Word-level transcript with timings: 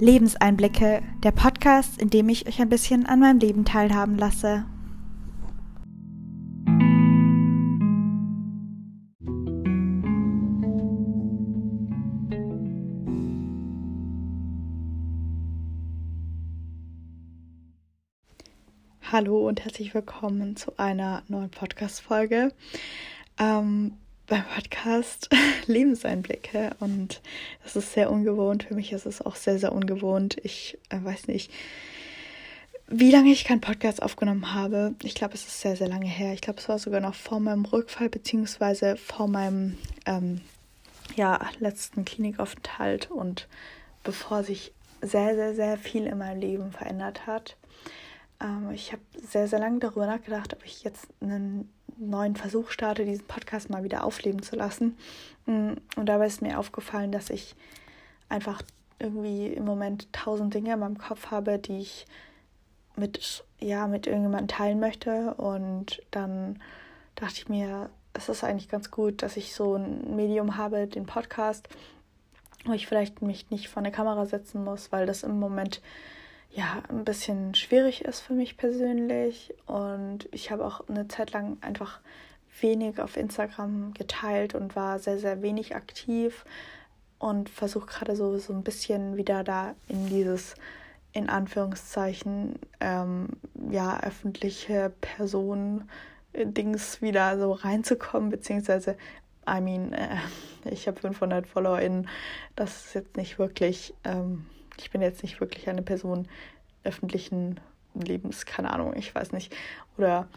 Lebenseinblicke, 0.00 1.02
der 1.22 1.30
Podcast, 1.30 2.00
in 2.00 2.08
dem 2.08 2.30
ich 2.30 2.48
euch 2.48 2.60
ein 2.60 2.70
bisschen 2.70 3.04
an 3.04 3.20
meinem 3.20 3.38
Leben 3.38 3.64
teilhaben 3.66 4.16
lasse. 4.16 4.64
Hallo 19.12 19.48
und 19.48 19.64
herzlich 19.64 19.92
willkommen 19.92 20.56
zu 20.56 20.78
einer 20.78 21.24
neuen 21.28 21.50
Podcast-Folge. 21.50 22.54
Ähm, 23.38 23.94
beim 24.30 24.44
Podcast 24.44 25.28
Lebenseinblicke 25.66 26.70
und 26.78 27.20
das 27.64 27.76
ist 27.76 27.92
sehr 27.92 28.10
ungewohnt. 28.10 28.62
Für 28.62 28.74
mich 28.74 28.92
ist 28.92 29.04
es 29.04 29.20
auch 29.20 29.34
sehr, 29.34 29.58
sehr 29.58 29.72
ungewohnt. 29.72 30.36
Ich 30.42 30.78
äh, 30.88 31.02
weiß 31.02 31.26
nicht, 31.26 31.52
wie 32.86 33.10
lange 33.10 33.30
ich 33.30 33.44
keinen 33.44 33.60
Podcast 33.60 34.02
aufgenommen 34.02 34.54
habe. 34.54 34.94
Ich 35.02 35.14
glaube, 35.14 35.34
es 35.34 35.46
ist 35.46 35.60
sehr, 35.60 35.76
sehr 35.76 35.88
lange 35.88 36.06
her. 36.06 36.32
Ich 36.32 36.40
glaube, 36.40 36.60
es 36.60 36.68
war 36.68 36.78
sogar 36.78 37.00
noch 37.00 37.14
vor 37.14 37.40
meinem 37.40 37.64
Rückfall, 37.64 38.08
beziehungsweise 38.08 38.96
vor 38.96 39.26
meinem 39.26 39.76
ähm, 40.06 40.40
ja, 41.16 41.40
letzten 41.58 42.04
Klinikaufenthalt 42.04 43.10
und 43.10 43.48
bevor 44.04 44.44
sich 44.44 44.72
sehr, 45.02 45.34
sehr, 45.34 45.54
sehr 45.56 45.76
viel 45.76 46.06
in 46.06 46.18
meinem 46.18 46.40
Leben 46.40 46.70
verändert 46.70 47.26
hat. 47.26 47.56
Ähm, 48.40 48.70
ich 48.70 48.92
habe 48.92 49.02
sehr, 49.14 49.48
sehr 49.48 49.58
lange 49.58 49.78
darüber 49.78 50.06
nachgedacht, 50.06 50.54
ob 50.54 50.64
ich 50.64 50.82
jetzt 50.82 51.08
einen 51.20 51.72
neuen 51.96 52.36
Versuch 52.36 52.70
starte, 52.70 53.04
diesen 53.04 53.26
Podcast 53.26 53.70
mal 53.70 53.84
wieder 53.84 54.04
aufleben 54.04 54.42
zu 54.42 54.56
lassen. 54.56 54.96
Mm, 55.46 55.72
und 55.96 56.06
dabei 56.06 56.26
ist 56.26 56.42
mir 56.42 56.58
aufgefallen, 56.58 57.12
dass 57.12 57.30
ich 57.30 57.54
einfach 58.28 58.62
irgendwie 58.98 59.48
im 59.48 59.64
Moment 59.64 60.12
tausend 60.12 60.54
Dinge 60.54 60.74
in 60.74 60.80
meinem 60.80 60.98
Kopf 60.98 61.30
habe, 61.30 61.58
die 61.58 61.80
ich 61.80 62.06
mit, 62.96 63.44
ja, 63.58 63.86
mit 63.86 64.06
irgendjemandem 64.06 64.48
teilen 64.48 64.80
möchte. 64.80 65.34
Und 65.34 66.02
dann 66.10 66.60
dachte 67.14 67.34
ich 67.34 67.48
mir, 67.48 67.90
es 68.12 68.28
ist 68.28 68.44
eigentlich 68.44 68.68
ganz 68.68 68.90
gut, 68.90 69.22
dass 69.22 69.36
ich 69.36 69.54
so 69.54 69.76
ein 69.76 70.16
Medium 70.16 70.56
habe, 70.56 70.86
den 70.86 71.06
Podcast, 71.06 71.68
wo 72.64 72.72
ich 72.72 72.86
vielleicht 72.86 73.22
mich 73.22 73.50
nicht 73.50 73.68
vor 73.68 73.80
eine 73.80 73.92
Kamera 73.92 74.26
setzen 74.26 74.64
muss, 74.64 74.92
weil 74.92 75.06
das 75.06 75.22
im 75.22 75.38
Moment 75.38 75.80
ja 76.52 76.82
ein 76.88 77.04
bisschen 77.04 77.54
schwierig 77.54 78.04
ist 78.04 78.20
für 78.20 78.34
mich 78.34 78.56
persönlich. 78.56 79.54
Und 79.66 80.28
ich 80.32 80.50
habe 80.50 80.66
auch 80.66 80.88
eine 80.88 81.08
Zeit 81.08 81.32
lang 81.32 81.58
einfach 81.60 82.00
wenig 82.60 83.00
auf 83.00 83.16
Instagram 83.16 83.94
geteilt 83.94 84.54
und 84.54 84.76
war 84.76 84.98
sehr, 84.98 85.18
sehr 85.18 85.42
wenig 85.42 85.74
aktiv 85.74 86.44
und 87.18 87.48
versuche 87.48 87.86
gerade 87.86 88.16
so, 88.16 88.36
so 88.38 88.52
ein 88.52 88.62
bisschen 88.62 89.16
wieder 89.16 89.44
da 89.44 89.74
in 89.88 90.08
dieses, 90.08 90.54
in 91.12 91.28
Anführungszeichen, 91.28 92.58
ähm, 92.80 93.28
ja, 93.70 94.00
öffentliche 94.00 94.92
Person 95.00 95.88
äh, 96.32 96.46
wieder 97.00 97.38
so 97.38 97.52
reinzukommen, 97.52 98.30
beziehungsweise, 98.30 98.96
I 99.48 99.60
mean, 99.60 99.92
äh, 99.92 100.16
ich 100.70 100.88
habe 100.88 101.00
500 101.00 101.46
FollowerInnen, 101.46 102.08
das 102.56 102.86
ist 102.86 102.94
jetzt 102.94 103.16
nicht 103.16 103.38
wirklich, 103.38 103.94
ähm, 104.04 104.46
ich 104.80 104.90
bin 104.90 105.02
jetzt 105.02 105.22
nicht 105.22 105.40
wirklich 105.40 105.68
eine 105.68 105.82
Person 105.82 106.28
öffentlichen 106.84 107.60
Lebens, 107.94 108.46
keine 108.46 108.72
Ahnung, 108.72 108.94
ich 108.96 109.14
weiß 109.14 109.32
nicht. 109.32 109.54
Oder 109.98 110.28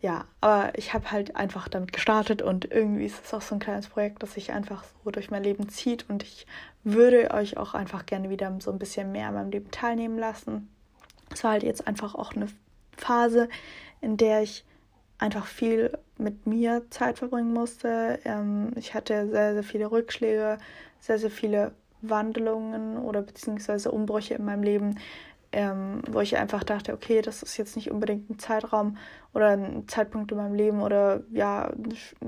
ja, 0.00 0.26
aber 0.40 0.76
ich 0.76 0.92
habe 0.92 1.10
halt 1.10 1.34
einfach 1.36 1.68
damit 1.68 1.92
gestartet 1.92 2.42
und 2.42 2.70
irgendwie 2.70 3.06
ist 3.06 3.24
es 3.24 3.32
auch 3.32 3.40
so 3.40 3.54
ein 3.54 3.58
kleines 3.58 3.88
Projekt, 3.88 4.22
das 4.22 4.34
sich 4.34 4.52
einfach 4.52 4.84
so 5.02 5.10
durch 5.10 5.30
mein 5.30 5.42
Leben 5.42 5.68
zieht 5.68 6.08
und 6.10 6.22
ich 6.22 6.46
würde 6.82 7.30
euch 7.32 7.56
auch 7.56 7.74
einfach 7.74 8.04
gerne 8.04 8.28
wieder 8.28 8.54
so 8.60 8.70
ein 8.70 8.78
bisschen 8.78 9.12
mehr 9.12 9.28
an 9.28 9.34
meinem 9.34 9.50
Leben 9.50 9.70
teilnehmen 9.70 10.18
lassen. 10.18 10.68
Es 11.32 11.42
war 11.42 11.52
halt 11.52 11.62
jetzt 11.62 11.86
einfach 11.86 12.14
auch 12.14 12.34
eine 12.34 12.48
Phase, 12.96 13.48
in 14.00 14.16
der 14.16 14.42
ich 14.42 14.64
einfach 15.18 15.46
viel 15.46 15.96
mit 16.18 16.46
mir 16.46 16.82
Zeit 16.90 17.18
verbringen 17.18 17.52
musste. 17.52 18.20
Ähm, 18.24 18.72
ich 18.76 18.94
hatte 18.94 19.30
sehr, 19.30 19.54
sehr 19.54 19.62
viele 19.64 19.90
Rückschläge, 19.90 20.58
sehr, 21.00 21.18
sehr 21.18 21.30
viele 21.30 21.72
Wandlungen 22.10 22.98
oder 22.98 23.22
beziehungsweise 23.22 23.90
Umbrüche 23.90 24.34
in 24.34 24.44
meinem 24.44 24.62
Leben, 24.62 24.98
ähm, 25.52 26.02
wo 26.10 26.20
ich 26.20 26.36
einfach 26.36 26.64
dachte, 26.64 26.92
okay, 26.92 27.22
das 27.22 27.42
ist 27.42 27.56
jetzt 27.56 27.76
nicht 27.76 27.90
unbedingt 27.90 28.28
ein 28.28 28.38
Zeitraum 28.38 28.96
oder 29.32 29.50
ein 29.50 29.86
Zeitpunkt 29.86 30.32
in 30.32 30.38
meinem 30.38 30.54
Leben 30.54 30.82
oder 30.82 31.22
ja, 31.30 31.72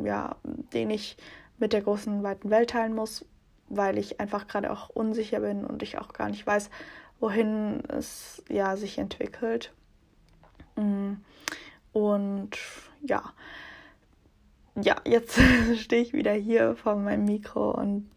ja, 0.05 0.37
den 0.45 0.91
ich 0.91 1.17
mit 1.59 1.73
der 1.73 1.83
großen 1.83 2.23
weiten 2.23 2.51
Welt 2.51 2.71
teilen 2.71 2.95
muss, 2.95 3.25
weil 3.69 3.99
ich 3.99 4.21
einfach 4.21 4.47
gerade 4.47 4.71
auch 4.71 4.91
unsicher 4.91 5.41
bin 5.41 5.65
und 5.65 5.83
ich 5.83 5.99
auch 5.99 6.13
gar 6.13 6.29
nicht 6.29 6.47
weiß, 6.47 6.71
wohin 7.19 7.83
es 7.89 8.43
ja 8.49 8.77
sich 8.77 8.99
entwickelt. 8.99 9.73
Mm. 10.77 11.15
Und 11.93 12.51
ja, 13.03 13.33
ja, 14.81 14.97
jetzt 15.05 15.41
stehe 15.79 16.03
ich 16.03 16.13
wieder 16.13 16.33
hier 16.33 16.77
vor 16.77 16.95
meinem 16.97 17.25
Mikro 17.25 17.71
und 17.71 18.11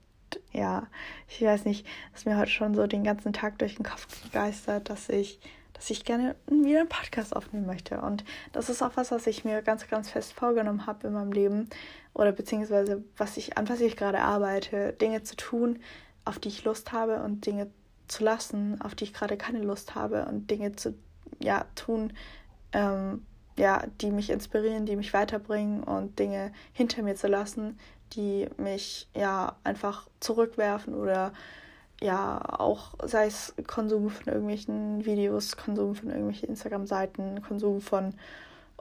ja, 0.52 0.88
ich 1.28 1.42
weiß 1.42 1.66
nicht, 1.66 1.86
ist 2.14 2.26
mir 2.26 2.38
heute 2.38 2.52
schon 2.52 2.76
so 2.76 2.88
den 2.88 3.04
ganzen 3.04 3.34
Tag 3.34 3.58
durch 3.60 3.76
den 3.76 3.86
Kopf 3.86 4.08
gegeistert, 4.24 4.90
dass 4.90 5.10
ich, 5.10 5.40
dass 5.74 5.90
ich 5.90 6.06
gerne 6.06 6.36
wieder 6.48 6.82
einen 6.82 6.90
Podcast 6.90 7.36
aufnehmen 7.36 7.66
möchte. 7.66 8.02
Und 8.02 8.24
das 8.52 8.70
ist 8.70 8.82
auch 8.82 8.92
was, 8.96 9.12
was 9.12 9.28
ich 9.28 9.46
mir 9.46 9.62
ganz, 9.62 9.88
ganz 9.88 10.10
fest 10.10 10.34
vorgenommen 10.34 10.86
habe 10.86 11.08
in 11.08 11.14
meinem 11.14 11.32
Leben. 11.32 11.70
Oder 12.14 12.32
beziehungsweise 12.32 13.04
was 13.18 13.38
ich, 13.38 13.58
an 13.58 13.70
was 13.70 13.82
ich 13.82 13.96
gerade 13.96 14.20
arbeite, 14.20 14.94
Dinge 14.94 15.24
zu 15.24 15.36
tun, 15.36 15.80
auf 16.26 16.40
die 16.40 16.50
ich 16.50 16.64
Lust 16.64 16.92
habe 16.92 17.24
und 17.24 17.46
Dinge 17.46 17.72
zu 18.08 18.24
lassen, 18.24 18.82
auf 18.82 18.96
die 18.96 19.06
ich 19.06 19.14
gerade 19.14 19.38
keine 19.38 19.62
Lust 19.62 19.96
habe 19.96 20.26
und 20.26 20.50
Dinge 20.52 20.76
zu 20.76 20.96
ja, 21.40 21.66
tun, 21.76 22.14
ähm, 22.74 23.26
ja, 23.58 23.84
die 24.02 24.12
mich 24.12 24.30
inspirieren, 24.30 24.86
die 24.86 24.96
mich 24.96 25.14
weiterbringen 25.14 25.84
und 25.84 26.18
Dinge 26.18 26.52
hinter 26.74 27.04
mir 27.04 27.16
zu 27.16 27.28
lassen, 27.28 27.78
die 28.14 28.48
mich 28.58 29.08
ja 29.16 29.56
einfach 29.64 30.08
zurückwerfen 30.20 30.94
oder 30.94 31.34
ja 32.02 32.60
auch 32.60 32.94
sei 33.04 33.26
es 33.28 33.54
Konsum 33.68 34.10
von 34.10 34.34
irgendwelchen 34.34 35.06
Videos, 35.06 35.58
Konsum 35.58 35.96
von 35.96 36.10
irgendwelchen 36.10 36.50
Instagram-Seiten, 36.50 37.42
Konsum 37.42 37.82
von 37.82 38.14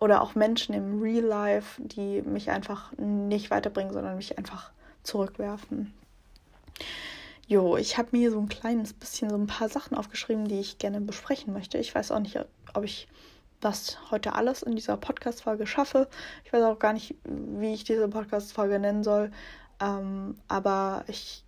oder 0.00 0.22
auch 0.22 0.34
Menschen 0.34 0.74
im 0.74 1.02
Real 1.02 1.24
Life, 1.24 1.82
die 1.82 2.22
mich 2.22 2.50
einfach 2.50 2.92
nicht 2.96 3.50
weiterbringen, 3.50 3.92
sondern 3.92 4.16
mich 4.16 4.38
einfach 4.38 4.70
zurückwerfen. 5.02 5.92
Jo, 7.48 7.76
ich 7.76 7.98
habe 7.98 8.08
mir 8.12 8.30
so 8.30 8.38
ein 8.38 8.48
kleines 8.48 8.92
bisschen 8.92 9.30
so 9.30 9.36
ein 9.36 9.46
paar 9.46 9.68
Sachen 9.68 9.96
aufgeschrieben, 9.96 10.46
die 10.46 10.60
ich 10.60 10.78
gerne 10.78 11.00
besprechen 11.00 11.52
möchte. 11.52 11.78
Ich 11.78 11.94
weiß 11.94 12.12
auch 12.12 12.20
nicht, 12.20 12.38
ob 12.74 12.84
ich 12.84 13.08
das 13.60 13.98
heute 14.10 14.34
alles 14.34 14.62
in 14.62 14.76
dieser 14.76 14.96
Podcast-Folge 14.96 15.66
schaffe. 15.66 16.08
Ich 16.44 16.52
weiß 16.52 16.62
auch 16.64 16.78
gar 16.78 16.92
nicht, 16.92 17.14
wie 17.24 17.74
ich 17.74 17.84
diese 17.84 18.08
Podcast-Folge 18.08 18.78
nennen 18.78 19.02
soll. 19.02 19.30
Ähm, 19.80 20.36
aber 20.48 21.04
ich 21.06 21.44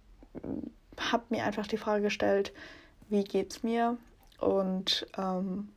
habe 0.98 1.24
mir 1.30 1.44
einfach 1.44 1.66
die 1.66 1.76
Frage 1.76 2.02
gestellt, 2.02 2.52
wie 3.08 3.24
geht's 3.24 3.62
mir? 3.62 3.96
Und 4.38 5.06
ähm, 5.16 5.68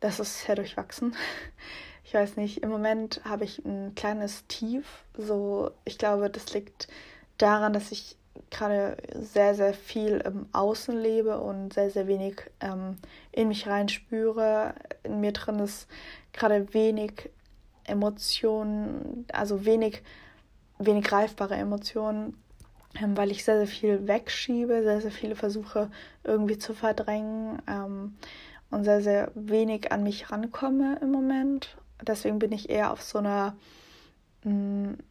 das 0.00 0.20
ist 0.20 0.42
sehr 0.42 0.56
durchwachsen. 0.56 1.14
Ich 2.04 2.12
weiß 2.12 2.36
nicht, 2.36 2.62
im 2.62 2.68
Moment 2.68 3.22
habe 3.24 3.44
ich 3.44 3.64
ein 3.64 3.94
kleines 3.94 4.46
Tief. 4.46 4.84
So, 5.16 5.70
ich 5.84 5.96
glaube, 5.98 6.28
das 6.28 6.52
liegt 6.52 6.88
daran, 7.38 7.72
dass 7.72 7.90
ich 7.90 8.16
gerade 8.50 8.96
sehr, 9.14 9.54
sehr 9.54 9.74
viel 9.74 10.22
im 10.24 10.46
Außen 10.52 10.96
lebe 10.96 11.40
und 11.40 11.72
sehr, 11.72 11.90
sehr 11.90 12.06
wenig 12.06 12.36
ähm, 12.60 12.96
in 13.32 13.48
mich 13.48 13.66
reinspüre. 13.66 14.74
In 15.02 15.20
mir 15.20 15.32
drin 15.32 15.58
ist 15.58 15.88
gerade 16.32 16.72
wenig 16.74 17.30
Emotionen, 17.84 19.26
also 19.32 19.64
wenig, 19.64 20.02
wenig 20.78 21.04
greifbare 21.04 21.54
Emotionen, 21.54 22.36
ähm, 23.00 23.16
weil 23.16 23.30
ich 23.30 23.44
sehr, 23.44 23.58
sehr 23.58 23.66
viel 23.66 24.06
wegschiebe, 24.06 24.82
sehr, 24.82 25.00
sehr 25.00 25.12
viele 25.12 25.36
versuche 25.36 25.90
irgendwie 26.22 26.58
zu 26.58 26.74
verdrängen 26.74 27.60
ähm, 27.68 28.16
und 28.70 28.84
sehr, 28.84 29.02
sehr 29.02 29.30
wenig 29.34 29.92
an 29.92 30.02
mich 30.02 30.30
rankomme 30.30 30.98
im 31.00 31.10
Moment. 31.10 31.76
Deswegen 32.02 32.38
bin 32.38 32.52
ich 32.52 32.70
eher 32.70 32.92
auf 32.92 33.02
so 33.02 33.18
einer 33.18 33.56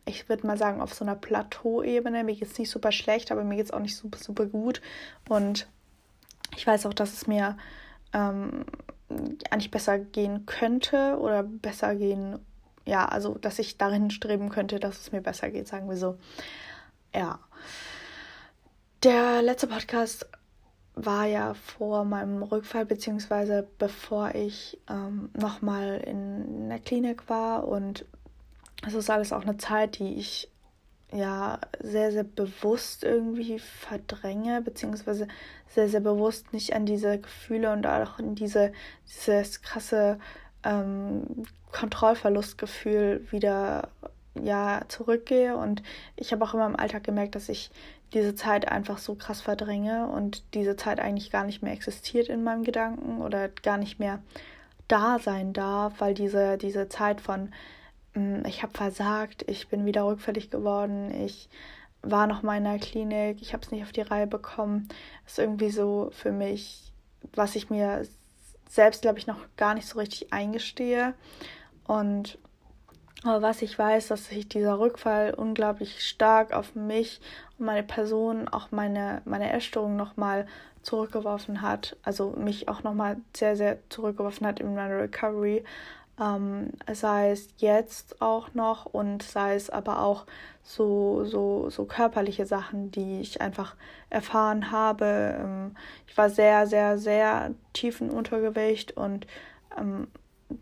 ich 0.06 0.30
würde 0.30 0.46
mal 0.46 0.58
sagen, 0.58 0.80
auf 0.80 0.94
so 0.94 1.04
einer 1.04 1.16
Plateauebene. 1.16 2.24
Mir 2.24 2.36
geht 2.36 2.52
es 2.52 2.60
nicht 2.60 2.70
super 2.70 2.92
schlecht, 2.92 3.32
aber 3.32 3.44
mir 3.44 3.56
geht 3.56 3.66
es 3.66 3.72
auch 3.72 3.80
nicht 3.80 3.96
super, 3.96 4.20
super 4.20 4.46
gut. 4.46 4.82
Und 5.28 5.68
ich 6.56 6.68
weiß 6.68 6.86
auch, 6.86 6.94
dass 6.94 7.14
es 7.14 7.28
mir 7.28 7.58
ähm, 8.14 8.66
eigentlich 9.50 9.72
besser 9.72 9.98
gehen 9.98 10.46
könnte 10.46 11.18
oder 11.20 11.44
besser 11.44 11.96
gehen, 11.96 12.40
ja, 12.86 13.06
also 13.06 13.36
dass 13.36 13.60
ich 13.60 13.78
darin 13.78 14.12
streben 14.12 14.50
könnte, 14.50 14.80
dass 14.80 15.00
es 15.00 15.12
mir 15.12 15.22
besser 15.22 15.50
geht, 15.50 15.68
sagen 15.68 15.90
wir 15.90 15.98
so. 15.98 16.18
Ja. 17.14 17.40
Der 19.04 19.42
letzte 19.42 19.68
Podcast 19.68 20.28
war 20.96 21.26
ja 21.26 21.56
vor 21.56 22.06
meinem 22.06 22.44
Rückfall, 22.44 22.86
beziehungsweise 22.86 23.68
bevor 23.80 24.36
ich 24.36 24.80
ähm, 24.90 25.30
nochmal 25.34 26.02
in 26.06 26.70
der 26.70 26.80
Klinik 26.80 27.30
war 27.30 27.68
und 27.68 28.06
es 28.86 28.94
ist 28.94 29.10
alles 29.10 29.34
auch 29.34 29.44
eine 29.44 29.58
Zeit, 29.58 30.00
die 30.00 30.16
ich 30.16 30.50
ja 31.12 31.60
sehr, 31.80 32.12
sehr 32.12 32.24
bewusst 32.24 33.04
irgendwie 33.04 33.60
verdränge, 33.60 34.62
beziehungsweise 34.62 35.28
sehr, 35.68 35.88
sehr 35.88 36.00
bewusst 36.00 36.54
nicht 36.54 36.74
an 36.76 36.86
diese 36.86 37.20
Gefühle 37.20 37.72
und 37.72 37.86
auch 37.86 38.20
in 38.20 38.36
diese, 38.36 38.74
dieses 39.06 39.62
krasse 39.62 40.20
ähm, 40.64 41.46
Kontrollverlustgefühl 41.72 43.28
wieder 43.32 43.90
ja 44.42 44.82
zurückgehe. 44.88 45.56
Und 45.56 45.84
ich 46.16 46.32
habe 46.32 46.44
auch 46.44 46.54
immer 46.54 46.66
im 46.66 46.76
Alltag 46.76 47.04
gemerkt, 47.04 47.36
dass 47.36 47.50
ich 47.50 47.70
diese 48.14 48.36
Zeit 48.36 48.68
einfach 48.68 48.98
so 48.98 49.16
krass 49.16 49.42
verdränge 49.42 50.08
und 50.08 50.44
diese 50.54 50.76
Zeit 50.76 51.00
eigentlich 51.00 51.32
gar 51.32 51.46
nicht 51.46 51.62
mehr 51.62 51.74
existiert 51.74 52.28
in 52.30 52.44
meinem 52.44 52.64
Gedanken 52.64 53.22
oder 53.22 53.50
gar 53.50 53.78
nicht 53.78 54.00
mehr 54.00 54.20
da 54.88 55.18
sein 55.20 55.54
darf, 55.54 56.00
weil 56.00 56.14
diese, 56.14 56.58
diese 56.58 56.90
Zeit 56.90 57.22
von 57.22 57.52
ich 58.46 58.62
habe 58.64 58.74
versagt, 58.74 59.44
ich 59.48 59.68
bin 59.68 59.86
wieder 59.86 60.06
rückfällig 60.06 60.50
geworden, 60.50 61.12
ich 61.12 61.50
war 62.02 62.28
noch 62.28 62.44
mal 62.44 62.58
in 62.58 62.66
der 62.66 62.80
Klinik, 62.80 63.42
ich 63.42 63.54
habe 63.54 63.64
es 63.64 63.72
nicht 63.72 63.84
auf 63.84 63.92
die 63.92 64.02
Reihe 64.02 64.28
bekommen, 64.28 64.88
ist 65.26 65.40
irgendwie 65.40 65.70
so 65.70 66.10
für 66.12 66.32
mich, 66.32 66.92
was 67.34 67.56
ich 67.56 67.70
mir 67.70 68.06
selbst, 68.70 69.02
glaube 69.02 69.20
ich, 69.20 69.28
noch 69.28 69.40
gar 69.56 69.74
nicht 69.74 69.88
so 69.88 70.00
richtig 70.00 70.34
eingestehe. 70.34 71.14
Und 71.88 72.38
aber 73.24 73.42
was 73.42 73.62
ich 73.62 73.80
weiß, 73.80 74.10
dass 74.10 74.26
sich 74.26 74.50
dieser 74.50 74.80
Rückfall 74.80 75.34
unglaublich 75.34 76.06
stark 76.06 76.52
auf 76.52 76.76
mich 76.76 77.22
und 77.58 77.66
meine 77.66 77.84
Person, 77.84 78.50
auch 78.50 78.72
meine, 78.72 79.22
meine 79.24 79.52
Essstörung 79.54 79.96
nochmal 79.96 80.46
zurückgeworfen 80.82 81.62
hat. 81.62 81.96
Also 82.04 82.32
mich 82.32 82.68
auch 82.68 82.84
nochmal 82.84 83.18
sehr, 83.34 83.56
sehr 83.56 83.78
zurückgeworfen 83.90 84.46
hat 84.46 84.60
in 84.60 84.76
meiner 84.76 85.00
Recovery. 85.00 85.64
Ähm, 86.20 86.72
sei 86.92 87.32
es 87.32 87.50
jetzt 87.58 88.22
auch 88.22 88.54
noch 88.54 88.86
und 88.86 89.24
sei 89.24 89.56
es 89.56 89.72
aber 89.72 90.02
auch 90.02 90.26
so, 90.62 91.26
so, 91.26 91.70
so 91.70 91.86
körperliche 91.86 92.46
Sachen, 92.46 92.92
die 92.92 93.20
ich 93.20 93.42
einfach 93.42 93.76
erfahren 94.10 94.72
habe. 94.72 95.38
Ähm, 95.40 95.76
ich 96.08 96.18
war 96.18 96.30
sehr, 96.30 96.68
sehr, 96.68 96.98
sehr 96.98 97.54
tiefen 97.74 98.10
Untergewicht 98.10 98.96
und 98.96 99.28
ähm, 99.78 100.08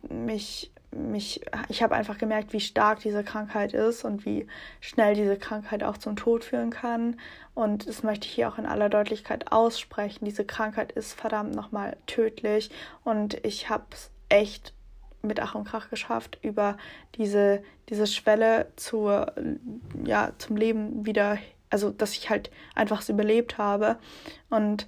mich, 0.09 0.71
mich, 0.91 1.41
ich 1.69 1.83
habe 1.83 1.95
einfach 1.95 2.17
gemerkt, 2.17 2.53
wie 2.53 2.59
stark 2.59 2.99
diese 2.99 3.23
Krankheit 3.23 3.73
ist 3.73 4.03
und 4.03 4.25
wie 4.25 4.47
schnell 4.79 5.15
diese 5.15 5.37
Krankheit 5.37 5.83
auch 5.83 5.97
zum 5.97 6.15
Tod 6.15 6.43
führen 6.43 6.69
kann. 6.69 7.19
Und 7.53 7.87
das 7.87 8.03
möchte 8.03 8.27
ich 8.27 8.33
hier 8.33 8.49
auch 8.49 8.57
in 8.57 8.65
aller 8.65 8.89
Deutlichkeit 8.89 9.51
aussprechen. 9.51 10.25
Diese 10.25 10.45
Krankheit 10.45 10.91
ist 10.93 11.13
verdammt 11.13 11.55
nochmal 11.55 11.97
tödlich 12.07 12.71
und 13.03 13.45
ich 13.45 13.69
habe 13.69 13.85
es 13.91 14.11
echt 14.29 14.73
mit 15.21 15.39
Ach 15.39 15.55
und 15.55 15.65
Krach 15.65 15.89
geschafft, 15.89 16.39
über 16.41 16.77
diese, 17.15 17.63
diese 17.89 18.07
Schwelle 18.07 18.71
zur, 18.75 19.33
ja, 20.03 20.31
zum 20.37 20.55
Leben 20.55 21.05
wieder, 21.05 21.37
also 21.69 21.89
dass 21.89 22.13
ich 22.13 22.29
halt 22.29 22.51
einfach 22.75 23.01
so 23.01 23.13
überlebt 23.13 23.57
habe. 23.57 23.97
Und 24.49 24.87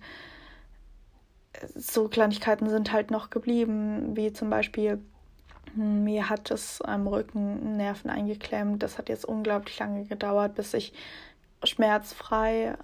so 1.75 2.07
Kleinigkeiten 2.07 2.69
sind 2.69 2.91
halt 2.91 3.11
noch 3.11 3.29
geblieben, 3.29 4.15
wie 4.15 4.33
zum 4.33 4.49
Beispiel, 4.49 5.01
hm, 5.75 6.03
mir 6.03 6.29
hat 6.29 6.51
es 6.51 6.81
am 6.81 7.07
Rücken 7.07 7.77
Nerven 7.77 8.09
eingeklemmt. 8.09 8.83
Das 8.83 8.97
hat 8.97 9.09
jetzt 9.09 9.25
unglaublich 9.25 9.77
lange 9.79 10.05
gedauert, 10.05 10.55
bis 10.55 10.73
ich 10.73 10.93
schmerzfrei 11.63 12.75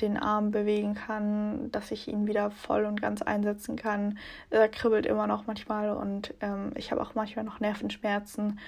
den 0.00 0.16
Arm 0.16 0.50
bewegen 0.50 0.94
kann, 0.94 1.70
dass 1.72 1.90
ich 1.90 2.08
ihn 2.08 2.26
wieder 2.26 2.50
voll 2.50 2.84
und 2.84 3.00
ganz 3.00 3.22
einsetzen 3.22 3.76
kann. 3.76 4.18
Er 4.50 4.68
kribbelt 4.68 5.06
immer 5.06 5.26
noch 5.26 5.46
manchmal 5.46 5.90
und 5.90 6.34
ähm, 6.40 6.72
ich 6.76 6.92
habe 6.92 7.02
auch 7.02 7.14
manchmal 7.14 7.44
noch 7.44 7.60
Nervenschmerzen. 7.60 8.58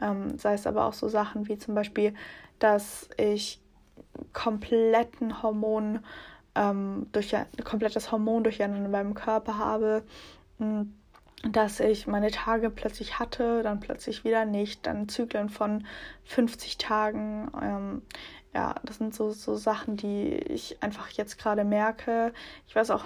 Ähm, 0.00 0.36
sei 0.38 0.54
es 0.54 0.66
aber 0.66 0.86
auch 0.86 0.92
so 0.92 1.08
Sachen 1.08 1.48
wie 1.48 1.58
zum 1.58 1.74
Beispiel, 1.74 2.14
dass 2.58 3.08
ich 3.16 3.60
kompletten 4.32 5.42
Hormon 5.42 6.00
ähm, 6.54 7.06
durch 7.12 7.34
komplettes 7.64 8.12
Hormon 8.12 8.44
durcheinander 8.44 8.84
in 8.86 8.90
meinem 8.90 9.14
Körper 9.14 9.58
habe. 9.58 10.02
Hm, 10.58 10.94
dass 11.42 11.80
ich 11.80 12.06
meine 12.06 12.30
Tage 12.30 12.70
plötzlich 12.70 13.18
hatte, 13.18 13.62
dann 13.62 13.80
plötzlich 13.80 14.24
wieder 14.24 14.44
nicht, 14.44 14.86
dann 14.86 15.08
Zyklen 15.08 15.50
von 15.50 15.86
50 16.24 16.78
Tagen. 16.78 17.50
Ähm, 17.60 18.02
ja, 18.54 18.76
das 18.84 18.98
sind 18.98 19.14
so, 19.14 19.30
so 19.30 19.56
Sachen, 19.56 19.96
die 19.96 20.34
ich 20.34 20.82
einfach 20.82 21.08
jetzt 21.10 21.38
gerade 21.38 21.64
merke. 21.64 22.32
Ich 22.66 22.76
weiß 22.76 22.90
auch 22.90 23.04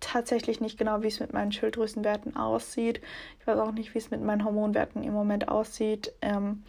tatsächlich 0.00 0.60
nicht 0.60 0.78
genau, 0.78 1.02
wie 1.02 1.08
es 1.08 1.20
mit 1.20 1.32
meinen 1.32 1.52
Schilddrüsenwerten 1.52 2.36
aussieht. 2.36 3.00
Ich 3.38 3.46
weiß 3.46 3.58
auch 3.58 3.72
nicht, 3.72 3.94
wie 3.94 3.98
es 3.98 4.10
mit 4.10 4.22
meinen 4.22 4.44
Hormonwerten 4.44 5.02
im 5.02 5.12
Moment 5.12 5.48
aussieht. 5.48 6.12
Ähm, 6.22 6.64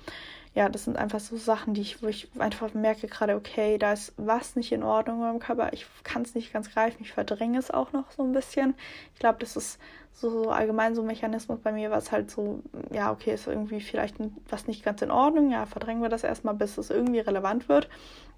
ja, 0.53 0.67
das 0.67 0.83
sind 0.83 0.97
einfach 0.97 1.21
so 1.21 1.37
Sachen, 1.37 1.73
die 1.73 1.81
ich, 1.81 2.03
wo 2.03 2.07
ich 2.07 2.29
einfach 2.37 2.73
merke 2.73 3.07
gerade, 3.07 3.35
okay, 3.35 3.77
da 3.77 3.93
ist 3.93 4.13
was 4.17 4.57
nicht 4.57 4.73
in 4.73 4.83
Ordnung 4.83 5.19
meinem 5.19 5.39
Körper. 5.39 5.71
Ich 5.71 5.85
kann 6.03 6.23
es 6.23 6.35
nicht 6.35 6.51
ganz 6.51 6.69
greifen, 6.69 6.97
ich 7.01 7.13
verdränge 7.13 7.57
es 7.57 7.71
auch 7.71 7.93
noch 7.93 8.11
so 8.11 8.23
ein 8.23 8.33
bisschen. 8.33 8.75
Ich 9.13 9.19
glaube, 9.19 9.39
das 9.39 9.55
ist 9.55 9.79
so, 10.11 10.29
so 10.29 10.49
allgemein 10.49 10.93
so 10.93 11.01
ein 11.01 11.07
Mechanismus 11.07 11.59
bei 11.59 11.71
mir, 11.71 11.89
was 11.89 12.11
halt 12.11 12.29
so, 12.29 12.61
ja, 12.91 13.11
okay, 13.11 13.33
ist 13.33 13.47
irgendwie 13.47 13.79
vielleicht 13.79 14.15
was 14.49 14.67
nicht 14.67 14.83
ganz 14.83 15.01
in 15.01 15.09
Ordnung. 15.09 15.51
Ja, 15.51 15.65
verdrängen 15.65 16.01
wir 16.01 16.09
das 16.09 16.25
erstmal, 16.25 16.53
bis 16.53 16.77
es 16.77 16.89
irgendwie 16.89 17.19
relevant 17.19 17.69
wird. 17.69 17.87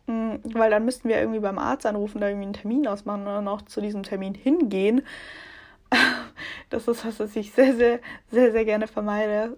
Mhm, 0.06 0.40
weil 0.44 0.70
dann 0.70 0.86
müssten 0.86 1.10
wir 1.10 1.18
irgendwie 1.20 1.40
beim 1.40 1.58
Arzt 1.58 1.86
anrufen, 1.88 2.22
da 2.22 2.28
irgendwie 2.28 2.46
einen 2.46 2.54
Termin 2.54 2.88
ausmachen 2.88 3.26
dann 3.26 3.48
auch 3.48 3.64
zu 3.64 3.82
diesem 3.82 4.04
Termin 4.04 4.36
hingehen. 4.36 5.02
Das 6.70 6.88
ist 6.88 7.06
was, 7.06 7.20
was 7.20 7.36
ich 7.36 7.52
sehr, 7.52 7.76
sehr, 7.76 8.00
sehr, 8.32 8.52
sehr 8.52 8.66
gerne 8.66 8.88
vermeide. 8.88 9.58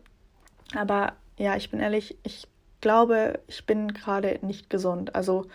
Aber 0.76 1.14
ja, 1.38 1.56
ich 1.56 1.70
bin 1.70 1.80
ehrlich, 1.80 2.18
ich 2.24 2.48
glaube, 2.82 3.40
ich 3.48 3.66
bin 3.66 3.94
gerade 3.94 4.40
nicht 4.42 4.70
gesund. 4.70 5.16
Also 5.16 5.46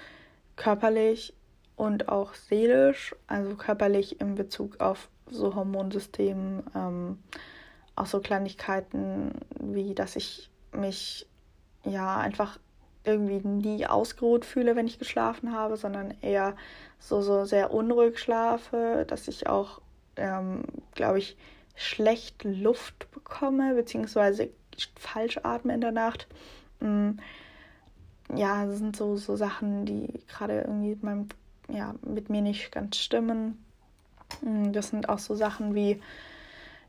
körperlich 0.56 1.34
und 1.76 2.08
auch 2.08 2.34
seelisch. 2.34 3.14
Also 3.26 3.54
körperlich 3.56 4.20
in 4.20 4.34
Bezug 4.34 4.80
auf 4.80 5.08
so 5.30 5.54
Hormonsystemen, 5.54 6.64
ähm, 6.74 7.18
auch 7.96 8.06
so 8.06 8.20
Kleinigkeiten 8.20 9.32
wie, 9.58 9.94
dass 9.94 10.16
ich 10.16 10.50
mich 10.72 11.26
ja 11.84 12.18
einfach 12.18 12.58
irgendwie 13.04 13.46
nie 13.46 13.86
ausgeruht 13.86 14.44
fühle, 14.44 14.76
wenn 14.76 14.86
ich 14.86 14.98
geschlafen 14.98 15.52
habe, 15.52 15.76
sondern 15.76 16.14
eher 16.20 16.56
so, 16.98 17.22
so 17.22 17.44
sehr 17.44 17.72
unruhig 17.72 18.18
schlafe, 18.18 19.04
dass 19.08 19.28
ich 19.28 19.46
auch, 19.46 19.80
ähm, 20.16 20.64
glaube 20.94 21.18
ich, 21.18 21.36
schlecht 21.76 22.44
Luft 22.44 23.10
bekomme, 23.12 23.74
beziehungsweise 23.74 24.50
falsch 25.12 25.38
atme 25.42 25.74
in 25.74 25.80
der 25.80 25.92
Nacht. 25.92 26.26
Mm, 26.80 27.12
ja, 28.34 28.66
das 28.66 28.78
sind 28.78 28.96
so, 28.96 29.16
so 29.16 29.36
Sachen, 29.36 29.84
die 29.86 30.20
gerade 30.28 30.60
irgendwie 30.60 30.90
mit, 30.90 31.02
meinem, 31.02 31.28
ja, 31.68 31.94
mit 32.02 32.30
mir 32.30 32.42
nicht 32.42 32.72
ganz 32.72 32.96
stimmen. 32.96 33.64
Mm, 34.42 34.72
das 34.72 34.88
sind 34.88 35.08
auch 35.08 35.18
so 35.18 35.34
Sachen 35.34 35.74
wie, 35.74 36.00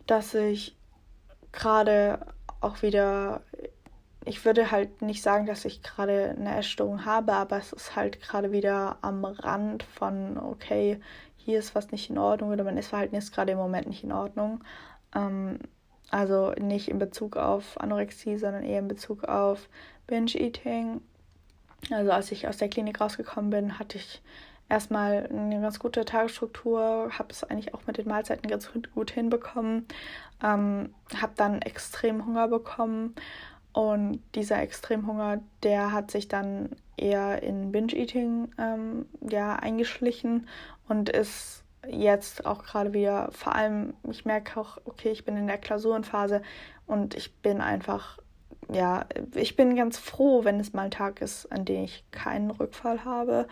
dass 0.07 0.33
ich 0.33 0.75
gerade 1.51 2.25
auch 2.61 2.81
wieder, 2.81 3.41
ich 4.25 4.45
würde 4.45 4.71
halt 4.71 5.01
nicht 5.01 5.23
sagen, 5.23 5.45
dass 5.45 5.65
ich 5.65 5.81
gerade 5.81 6.35
eine 6.37 6.57
Essstörung 6.57 7.05
habe, 7.05 7.33
aber 7.33 7.57
es 7.57 7.73
ist 7.73 7.95
halt 7.95 8.21
gerade 8.21 8.51
wieder 8.51 8.97
am 9.01 9.25
Rand 9.25 9.83
von, 9.83 10.37
okay, 10.37 10.99
hier 11.37 11.59
ist 11.59 11.73
was 11.73 11.91
nicht 11.91 12.09
in 12.09 12.19
Ordnung 12.19 12.51
oder 12.51 12.63
mein 12.63 12.77
Essverhalten 12.77 13.17
ist 13.17 13.33
gerade 13.33 13.53
im 13.53 13.57
Moment 13.57 13.87
nicht 13.87 14.03
in 14.03 14.11
Ordnung. 14.11 14.63
Ähm, 15.15 15.59
also 16.11 16.51
nicht 16.59 16.89
in 16.89 16.99
Bezug 16.99 17.37
auf 17.37 17.79
Anorexie, 17.79 18.37
sondern 18.37 18.63
eher 18.63 18.79
in 18.79 18.87
Bezug 18.87 19.23
auf 19.23 19.69
Binge-Eating. 20.07 21.01
Also 21.89 22.11
als 22.11 22.31
ich 22.31 22.47
aus 22.47 22.57
der 22.57 22.69
Klinik 22.69 23.01
rausgekommen 23.01 23.49
bin, 23.49 23.79
hatte 23.79 23.97
ich 23.97 24.21
erstmal 24.69 25.27
eine 25.27 25.59
ganz 25.61 25.79
gute 25.79 26.05
Tagesstruktur, 26.05 27.09
habe 27.17 27.29
es 27.31 27.43
eigentlich 27.43 27.73
auch 27.73 27.87
mit 27.87 27.97
den 27.97 28.07
Mahlzeiten 28.07 28.49
ganz 28.49 28.69
gut 28.93 29.11
hinbekommen, 29.11 29.85
ähm, 30.43 30.93
habe 31.19 31.33
dann 31.35 31.61
extrem 31.61 32.25
Hunger 32.25 32.47
bekommen 32.47 33.15
und 33.73 34.21
dieser 34.35 34.61
Extremhunger, 34.61 35.41
der 35.63 35.91
hat 35.91 36.11
sich 36.11 36.27
dann 36.27 36.69
eher 36.97 37.41
in 37.41 37.71
Binge-Eating 37.71 38.51
ähm, 38.57 39.05
ja, 39.29 39.55
eingeschlichen 39.55 40.47
und 40.87 41.09
ist 41.09 41.63
jetzt 41.87 42.45
auch 42.45 42.63
gerade 42.63 42.93
wieder, 42.93 43.29
vor 43.31 43.55
allem, 43.55 43.93
ich 44.09 44.25
merke 44.25 44.59
auch, 44.59 44.77
okay, 44.85 45.09
ich 45.09 45.25
bin 45.25 45.37
in 45.37 45.47
der 45.47 45.57
Klausurenphase 45.57 46.41
und 46.87 47.15
ich 47.15 47.33
bin 47.37 47.61
einfach, 47.61 48.19
ja, 48.71 49.05
ich 49.35 49.55
bin 49.55 49.75
ganz 49.75 49.97
froh, 49.97 50.43
wenn 50.43 50.59
es 50.59 50.73
mal 50.73 50.83
ein 50.83 50.91
Tag 50.91 51.21
ist, 51.21 51.51
an 51.51 51.65
dem 51.65 51.83
ich 51.83 52.03
keinen 52.11 52.51
Rückfall 52.51 53.03
habe. 53.03 53.47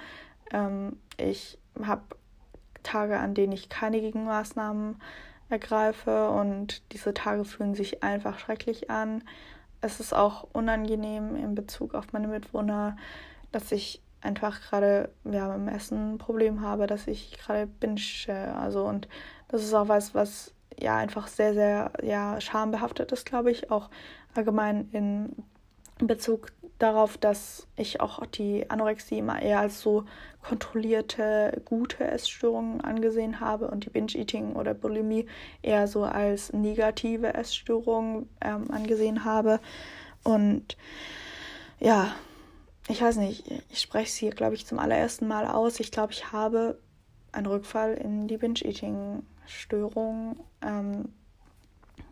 Ähm, 0.51 0.98
ich 1.17 1.57
habe 1.81 2.03
Tage, 2.83 3.17
an 3.17 3.33
denen 3.33 3.53
ich 3.53 3.69
keine 3.69 4.00
Gegenmaßnahmen 4.00 5.01
ergreife 5.50 6.29
und 6.29 6.93
diese 6.93 7.13
Tage 7.13 7.43
fühlen 7.43 7.74
sich 7.74 8.03
einfach 8.03 8.39
schrecklich 8.39 8.89
an. 8.89 9.24
Es 9.81 10.00
ist 10.00 10.13
auch 10.13 10.48
unangenehm 10.53 11.36
in 11.36 11.55
Bezug 11.55 11.95
auf 11.95 12.13
meine 12.13 12.27
Mitwohner, 12.27 12.98
dass 13.51 13.71
ich 13.71 14.01
einfach 14.21 14.61
gerade 14.61 15.09
ja, 15.25 15.53
im 15.53 15.67
Essen 15.67 16.13
ein 16.13 16.17
Problem 16.17 16.61
habe, 16.61 16.88
dass 16.88 17.07
ich 17.07 17.38
gerade 17.38 17.67
binge. 17.67 18.55
Also 18.57 18.83
und 18.85 19.07
das 19.47 19.63
ist 19.63 19.73
auch 19.73 19.88
was, 19.88 20.13
was 20.13 20.53
ja 20.79 20.95
einfach 20.97 21.27
sehr, 21.27 21.53
sehr 21.53 21.91
ja, 22.03 22.39
schambehaftet 22.39 23.11
ist, 23.11 23.25
glaube 23.25 23.51
ich, 23.51 23.71
auch 23.71 23.89
allgemein 24.35 24.89
in 24.91 25.35
in 25.99 26.07
Bezug 26.07 26.51
darauf, 26.79 27.17
dass 27.17 27.67
ich 27.75 27.99
auch 27.99 28.25
die 28.25 28.69
Anorexie 28.69 29.19
immer 29.19 29.41
eher 29.41 29.59
als 29.59 29.81
so 29.81 30.05
kontrollierte, 30.41 31.61
gute 31.65 32.05
Essstörungen 32.05 32.81
angesehen 32.81 33.41
habe 33.41 33.67
und 33.67 33.85
die 33.85 33.89
Binge-Eating 33.89 34.55
oder 34.55 34.73
Bulimie 34.73 35.27
eher 35.61 35.88
so 35.88 36.03
als 36.03 36.53
negative 36.53 37.33
Essstörungen 37.33 38.29
ähm, 38.39 38.71
angesehen 38.71 39.25
habe. 39.25 39.59
Und 40.23 40.77
ja, 41.79 42.13
ich 42.89 43.01
weiß 43.01 43.17
nicht, 43.17 43.43
ich 43.69 43.79
spreche 43.79 44.08
es 44.08 44.15
hier, 44.15 44.31
glaube 44.31 44.55
ich, 44.55 44.65
zum 44.65 44.79
allerersten 44.79 45.27
Mal 45.27 45.46
aus. 45.46 45.79
Ich 45.79 45.91
glaube, 45.91 46.12
ich 46.12 46.31
habe 46.31 46.79
einen 47.31 47.46
Rückfall 47.46 47.93
in 47.93 48.27
die 48.27 48.38
Binge-Eating-Störung. 48.38 50.38
Ähm, 50.63 51.10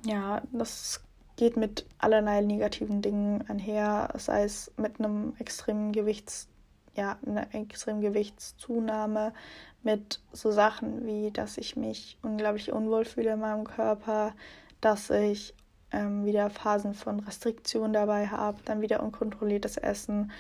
ja, 0.05 0.43
das 0.51 1.01
geht 1.35 1.57
mit 1.57 1.87
allerlei 1.97 2.41
negativen 2.41 3.01
Dingen 3.01 3.43
einher, 3.47 4.13
sei 4.17 4.43
es 4.43 4.71
mit 4.77 4.99
einem 4.99 5.33
extremen 5.39 5.93
Gewichts, 5.93 6.47
ja, 6.95 7.17
einer 7.25 7.55
extremen 7.55 8.01
Gewichtszunahme, 8.01 9.33
mit 9.81 10.21
so 10.31 10.51
Sachen 10.51 11.07
wie, 11.07 11.31
dass 11.31 11.57
ich 11.57 11.75
mich 11.75 12.19
unglaublich 12.21 12.71
unwohl 12.71 13.05
fühle 13.05 13.33
in 13.33 13.39
meinem 13.39 13.63
Körper, 13.63 14.35
dass 14.79 15.09
ich 15.09 15.55
ähm, 15.91 16.25
wieder 16.25 16.49
Phasen 16.49 16.93
von 16.93 17.19
Restriktion 17.21 17.93
dabei 17.93 18.27
habe, 18.27 18.57
dann 18.65 18.81
wieder 18.81 19.01
unkontrolliertes 19.01 19.77
Essen 19.77 20.31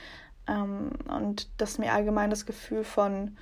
ähm, 0.47 0.91
und 1.07 1.49
dass 1.57 1.77
mir 1.77 1.93
allgemein 1.93 2.29
das 2.29 2.45
Gefühl 2.45 2.83
von 2.83 3.37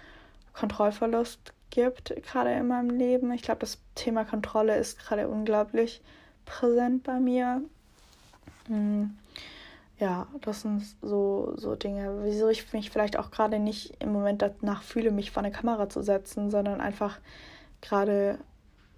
Kontrollverlust 0.54 1.54
gibt, 1.70 2.16
gerade 2.24 2.54
in 2.54 2.68
meinem 2.68 2.90
Leben. 2.90 3.32
Ich 3.32 3.42
glaube, 3.42 3.60
das 3.60 3.80
Thema 3.96 4.24
Kontrolle 4.24 4.78
ist 4.78 5.00
gerade 5.00 5.28
unglaublich 5.28 6.02
präsent 6.46 7.04
bei 7.04 7.20
mir. 7.20 7.62
Hm. 8.68 9.18
Ja, 9.98 10.28
das 10.42 10.62
sind 10.62 10.84
so, 11.02 11.54
so 11.56 11.76
Dinge, 11.76 12.24
wieso 12.24 12.50
ich 12.50 12.74
mich 12.74 12.90
vielleicht 12.90 13.18
auch 13.18 13.32
gerade 13.32 13.60
nicht 13.60 13.96
im 14.02 14.12
Moment 14.12 14.42
danach 14.42 14.84
fühle, 14.84 15.12
mich 15.12 15.32
vor 15.32 15.42
eine 15.42 15.54
Kamera 15.54 15.88
zu 15.88 16.02
setzen, 16.02 16.52
sondern 16.52 16.82
einfach 16.82 17.20
gerade 17.82 18.38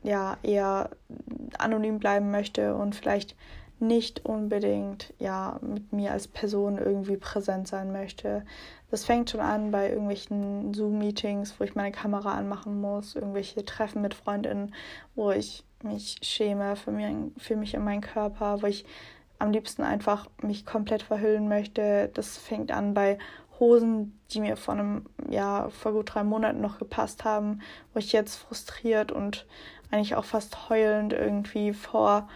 ja 0.01 0.37
eher 0.41 0.89
anonym 1.59 1.99
bleiben 1.99 2.31
möchte 2.31 2.75
und 2.75 2.95
vielleicht 2.95 3.35
nicht 3.79 4.25
unbedingt 4.25 5.13
ja 5.19 5.59
mit 5.61 5.93
mir 5.93 6.11
als 6.11 6.27
Person 6.27 6.77
irgendwie 6.77 7.17
präsent 7.17 7.67
sein 7.67 7.91
möchte. 7.91 8.43
Das 8.89 9.05
fängt 9.05 9.29
schon 9.29 9.41
an 9.41 9.71
bei 9.71 9.89
irgendwelchen 9.89 10.73
Zoom-Meetings, 10.73 11.59
wo 11.59 11.63
ich 11.63 11.75
meine 11.75 11.91
Kamera 11.91 12.33
anmachen 12.33 12.79
muss, 12.79 13.15
irgendwelche 13.15 13.63
Treffen 13.65 14.01
mit 14.01 14.13
Freundinnen, 14.13 14.73
wo 15.15 15.31
ich 15.31 15.63
mich 15.83 16.17
schäme 16.23 16.75
für, 16.75 16.91
mir, 16.91 17.31
für 17.37 17.55
mich 17.55 17.75
und 17.75 17.83
meinen 17.83 18.01
Körper, 18.01 18.61
wo 18.61 18.67
ich 18.67 18.85
am 19.39 19.51
liebsten 19.51 19.83
einfach 19.83 20.27
mich 20.41 20.65
komplett 20.65 21.03
verhüllen 21.03 21.47
möchte. 21.47 22.09
Das 22.13 22.37
fängt 22.37 22.71
an 22.71 22.93
bei 22.93 23.19
Hosen, 23.59 24.19
die 24.31 24.39
mir 24.39 24.55
vor 24.55 24.73
einem, 24.73 25.05
ja, 25.29 25.69
vor 25.69 25.93
gut 25.93 26.13
drei 26.13 26.23
Monaten 26.23 26.61
noch 26.61 26.79
gepasst 26.79 27.25
haben, 27.25 27.61
wo 27.93 27.99
ich 27.99 28.11
jetzt 28.11 28.35
frustriert 28.35 29.11
und 29.11 29.45
eigentlich 29.91 30.15
auch 30.15 30.25
fast 30.25 30.69
heulend 30.69 31.13
irgendwie 31.13 31.73
vor, 31.73 32.27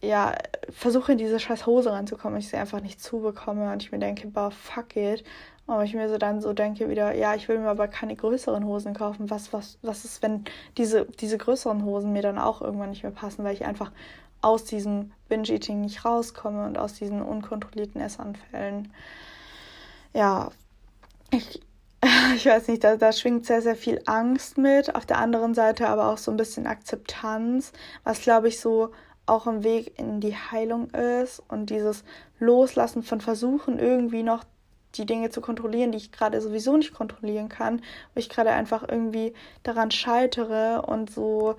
ja, 0.00 0.34
versuche 0.70 1.12
in 1.12 1.18
diese 1.18 1.40
scheiß 1.40 1.66
Hose 1.66 1.92
ranzukommen, 1.92 2.38
ich 2.38 2.48
sie 2.48 2.56
einfach 2.56 2.80
nicht 2.80 3.02
zubekomme 3.02 3.72
und 3.72 3.82
ich 3.82 3.90
mir 3.90 3.98
denke, 3.98 4.28
boah, 4.28 4.50
fuck 4.50 4.96
it. 4.96 5.24
Aber 5.66 5.84
ich 5.84 5.92
mir 5.92 6.08
so 6.08 6.16
dann 6.16 6.40
so 6.40 6.54
denke 6.54 6.88
wieder, 6.88 7.14
ja, 7.14 7.34
ich 7.34 7.48
will 7.48 7.58
mir 7.58 7.68
aber 7.68 7.88
keine 7.88 8.16
größeren 8.16 8.64
Hosen 8.64 8.94
kaufen. 8.94 9.28
Was, 9.28 9.52
was, 9.52 9.78
was 9.82 10.04
ist, 10.04 10.22
wenn 10.22 10.44
diese, 10.78 11.04
diese 11.04 11.36
größeren 11.36 11.84
Hosen 11.84 12.12
mir 12.12 12.22
dann 12.22 12.38
auch 12.38 12.62
irgendwann 12.62 12.90
nicht 12.90 13.02
mehr 13.02 13.12
passen, 13.12 13.44
weil 13.44 13.52
ich 13.52 13.66
einfach 13.66 13.92
aus 14.40 14.64
diesem 14.64 15.12
Binge-Eating 15.28 15.82
nicht 15.82 16.04
rauskomme 16.04 16.64
und 16.64 16.78
aus 16.78 16.94
diesen 16.94 17.20
unkontrollierten 17.20 18.00
Essanfällen. 18.00 18.92
Ja, 20.14 20.50
ich, 21.30 21.60
ich 22.36 22.46
weiß 22.46 22.68
nicht, 22.68 22.84
da, 22.84 22.96
da 22.96 23.12
schwingt 23.12 23.44
sehr, 23.44 23.60
sehr 23.60 23.76
viel 23.76 24.00
Angst 24.06 24.56
mit. 24.56 24.94
Auf 24.94 25.04
der 25.04 25.18
anderen 25.18 25.54
Seite 25.54 25.88
aber 25.88 26.08
auch 26.08 26.18
so 26.18 26.30
ein 26.30 26.36
bisschen 26.36 26.66
Akzeptanz, 26.66 27.72
was 28.04 28.22
glaube 28.22 28.48
ich 28.48 28.60
so 28.60 28.92
auch 29.28 29.46
ein 29.46 29.64
Weg 29.64 29.98
in 29.98 30.20
die 30.20 30.34
Heilung 30.34 30.90
ist 30.90 31.42
und 31.48 31.70
dieses 31.70 32.04
Loslassen 32.38 33.02
von 33.02 33.20
Versuchen 33.20 33.78
irgendwie 33.78 34.22
noch 34.22 34.44
die 34.94 35.06
Dinge 35.06 35.30
zu 35.30 35.40
kontrollieren, 35.40 35.92
die 35.92 35.98
ich 35.98 36.12
gerade 36.12 36.40
sowieso 36.40 36.76
nicht 36.76 36.94
kontrollieren 36.94 37.48
kann, 37.48 37.82
wo 38.14 38.18
ich 38.18 38.28
gerade 38.28 38.50
einfach 38.50 38.86
irgendwie 38.88 39.34
daran 39.62 39.90
scheitere 39.90 40.82
und 40.82 41.10
so 41.10 41.56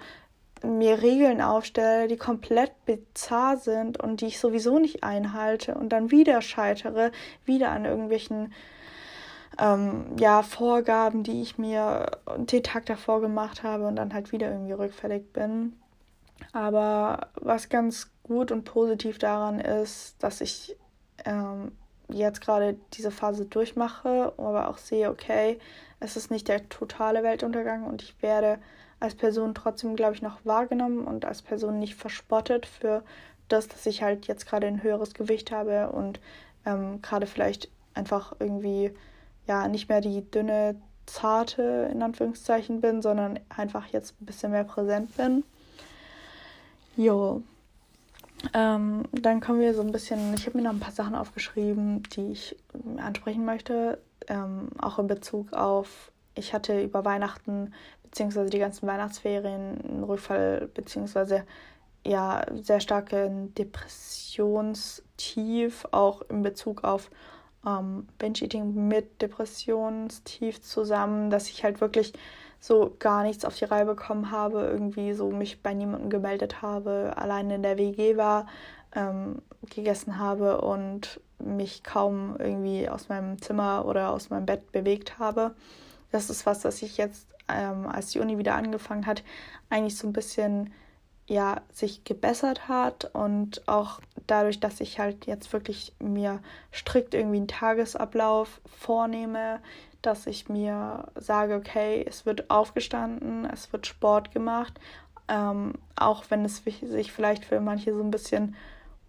mir 0.63 1.01
Regeln 1.01 1.41
aufstelle, 1.41 2.07
die 2.07 2.17
komplett 2.17 2.73
bizarr 2.85 3.57
sind 3.57 4.01
und 4.01 4.21
die 4.21 4.27
ich 4.27 4.39
sowieso 4.39 4.79
nicht 4.79 5.03
einhalte 5.03 5.75
und 5.75 5.89
dann 5.89 6.11
wieder 6.11 6.41
scheitere, 6.41 7.11
wieder 7.45 7.69
an 7.69 7.85
irgendwelchen 7.85 8.53
ähm, 9.57 10.15
ja, 10.19 10.43
Vorgaben, 10.43 11.23
die 11.23 11.41
ich 11.41 11.57
mir 11.57 12.11
den 12.37 12.63
Tag 12.63 12.85
davor 12.87 13.21
gemacht 13.21 13.63
habe 13.63 13.87
und 13.87 13.95
dann 13.95 14.13
halt 14.13 14.31
wieder 14.31 14.51
irgendwie 14.51 14.73
rückfällig 14.73 15.31
bin. 15.31 15.73
Aber 16.51 17.29
was 17.35 17.69
ganz 17.69 18.11
gut 18.23 18.51
und 18.51 18.63
positiv 18.63 19.17
daran 19.17 19.59
ist, 19.59 20.21
dass 20.23 20.41
ich 20.41 20.75
ähm, 21.25 21.71
jetzt 22.09 22.41
gerade 22.41 22.77
diese 22.93 23.11
Phase 23.11 23.45
durchmache, 23.45 24.33
aber 24.37 24.69
auch 24.69 24.77
sehe, 24.77 25.09
okay, 25.09 25.59
es 25.99 26.15
ist 26.15 26.31
nicht 26.31 26.47
der 26.47 26.69
totale 26.69 27.23
Weltuntergang 27.23 27.85
und 27.85 28.01
ich 28.01 28.21
werde 28.21 28.59
als 28.99 29.15
Person 29.15 29.53
trotzdem, 29.55 29.95
glaube 29.95 30.15
ich, 30.15 30.21
noch 30.21 30.39
wahrgenommen 30.43 31.05
und 31.05 31.25
als 31.25 31.41
Person 31.41 31.79
nicht 31.79 31.95
verspottet 31.95 32.65
für 32.65 33.03
das, 33.47 33.67
dass 33.67 33.85
ich 33.85 34.03
halt 34.03 34.27
jetzt 34.27 34.45
gerade 34.45 34.67
ein 34.67 34.83
höheres 34.83 35.13
Gewicht 35.13 35.51
habe 35.51 35.89
und 35.89 36.19
ähm, 36.65 37.01
gerade 37.01 37.27
vielleicht 37.27 37.69
einfach 37.93 38.33
irgendwie 38.39 38.93
ja 39.47 39.67
nicht 39.67 39.89
mehr 39.89 40.01
die 40.01 40.29
dünne, 40.29 40.75
zarte 41.05 41.89
in 41.91 42.03
Anführungszeichen 42.03 42.81
bin, 42.81 43.01
sondern 43.01 43.39
einfach 43.49 43.87
jetzt 43.87 44.21
ein 44.21 44.25
bisschen 44.25 44.51
mehr 44.51 44.63
präsent 44.63 45.15
bin. 45.17 45.43
Jo, 46.95 47.43
ähm, 48.53 49.03
dann 49.11 49.41
kommen 49.41 49.59
wir 49.59 49.73
so 49.73 49.81
ein 49.81 49.91
bisschen, 49.91 50.33
ich 50.33 50.45
habe 50.45 50.57
mir 50.57 50.63
noch 50.63 50.71
ein 50.71 50.79
paar 50.79 50.93
Sachen 50.93 51.15
aufgeschrieben, 51.15 52.03
die 52.15 52.31
ich 52.31 52.55
ansprechen 52.97 53.43
möchte, 53.45 53.99
ähm, 54.27 54.69
auch 54.79 54.99
in 54.99 55.07
Bezug 55.07 55.53
auf, 55.53 56.11
ich 56.35 56.53
hatte 56.53 56.81
über 56.81 57.03
Weihnachten 57.05 57.73
beziehungsweise 58.03 58.49
die 58.49 58.59
ganzen 58.59 58.87
Weihnachtsferien 58.87 59.81
einen 59.83 60.03
Rückfall 60.03 60.69
beziehungsweise 60.73 61.45
ja 62.05 62.45
sehr 62.53 62.79
starke 62.79 63.49
Depressionstief, 63.57 65.85
auch 65.91 66.21
in 66.29 66.41
Bezug 66.41 66.85
auf 66.85 67.11
ähm, 67.65 68.07
Binge-Eating 68.17 68.87
mit 68.87 69.21
Depressionstief 69.21 70.61
zusammen, 70.61 71.29
dass 71.29 71.49
ich 71.49 71.65
halt 71.65 71.81
wirklich 71.81 72.13
so 72.59 72.95
gar 72.99 73.23
nichts 73.23 73.45
auf 73.45 73.55
die 73.55 73.65
Reihe 73.65 73.85
bekommen 73.85 74.31
habe, 74.31 74.61
irgendwie 74.61 75.13
so 75.13 75.29
mich 75.31 75.63
bei 75.63 75.73
niemandem 75.73 76.09
gemeldet 76.09 76.61
habe, 76.61 77.13
allein 77.15 77.49
in 77.49 77.63
der 77.63 77.77
WG 77.77 78.17
war, 78.17 78.47
ähm, 78.95 79.41
gegessen 79.69 80.19
habe 80.19 80.61
und 80.61 81.21
mich 81.39 81.83
kaum 81.83 82.35
irgendwie 82.37 82.89
aus 82.89 83.07
meinem 83.07 83.41
Zimmer 83.41 83.85
oder 83.85 84.11
aus 84.11 84.29
meinem 84.29 84.45
Bett 84.45 84.71
bewegt 84.71 85.19
habe. 85.19 85.55
Das 86.11 86.29
ist 86.29 86.45
was, 86.45 86.61
das 86.61 86.81
ich 86.81 86.97
jetzt, 86.97 87.27
ähm, 87.47 87.87
als 87.87 88.11
die 88.11 88.19
Uni 88.19 88.37
wieder 88.37 88.55
angefangen 88.55 89.05
hat, 89.05 89.23
eigentlich 89.69 89.97
so 89.97 90.07
ein 90.07 90.13
bisschen 90.13 90.73
ja 91.27 91.61
sich 91.71 92.03
gebessert 92.03 92.67
hat 92.67 93.11
und 93.13 93.67
auch 93.67 94.01
dadurch, 94.25 94.59
dass 94.59 94.81
ich 94.81 94.99
halt 94.99 95.27
jetzt 95.27 95.53
wirklich 95.53 95.93
mir 95.99 96.41
strikt 96.73 97.13
irgendwie 97.13 97.37
einen 97.37 97.47
Tagesablauf 97.47 98.59
vornehme, 98.65 99.61
dass 100.01 100.27
ich 100.27 100.49
mir 100.49 101.07
sage, 101.15 101.55
okay, 101.55 102.05
es 102.07 102.25
wird 102.25 102.49
aufgestanden, 102.49 103.45
es 103.45 103.71
wird 103.73 103.87
Sport 103.87 104.31
gemacht, 104.31 104.79
ähm, 105.27 105.73
auch 105.95 106.23
wenn 106.29 106.45
es 106.45 106.63
sich 106.63 107.11
vielleicht 107.11 107.45
für 107.45 107.59
manche 107.59 107.93
so 107.93 108.01
ein 108.01 108.11
bisschen 108.11 108.55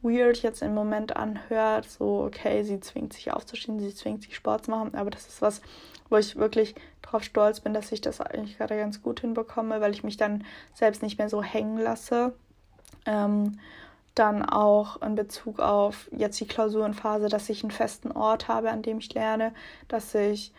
weird 0.03 0.43
jetzt 0.43 0.63
im 0.63 0.75
Moment 0.75 1.17
anhört, 1.17 1.89
so 1.89 2.25
okay, 2.25 2.63
sie 2.63 2.81
zwingt 2.81 3.13
sich 3.13 3.33
aufzustehen, 3.33 3.81
sie 3.81 3.95
zwingt 3.95 4.23
sich 4.23 4.35
Sport 4.35 4.65
zu 4.65 4.71
machen, 4.71 4.95
aber 4.95 5.11
das 5.11 5.27
ist 5.27 5.43
was, 5.43 5.61
wo 6.09 6.17
ich 6.17 6.37
wirklich 6.37 6.75
drauf 7.03 7.23
stolz 7.23 7.61
bin, 7.61 7.75
dass 7.75 7.93
ich 7.93 8.01
das 8.01 8.21
eigentlich 8.21 8.59
gerade 8.59 8.77
ganz 8.77 9.03
gut 9.03 9.21
hinbekomme, 9.21 9.81
weil 9.81 9.93
ich 9.93 10.03
mich 10.03 10.17
dann 10.17 10.45
selbst 10.75 11.03
nicht 11.03 11.19
mehr 11.19 11.29
so 11.29 11.43
hängen 11.43 11.79
lasse. 11.79 12.35
Ähm, 13.07 13.59
dann 14.15 14.45
auch 14.45 15.01
in 15.03 15.15
Bezug 15.15 15.61
auf 15.61 16.09
jetzt 16.11 16.41
die 16.41 16.47
Klausurenphase, 16.47 17.29
dass 17.29 17.49
ich 17.49 17.63
einen 17.63 17.71
festen 17.71 18.11
Ort 18.11 18.49
habe, 18.49 18.71
an 18.71 18.83
dem 18.83 18.99
ich 18.99 19.15
lerne, 19.15 19.55
dass 19.89 20.15
ich 20.15 20.53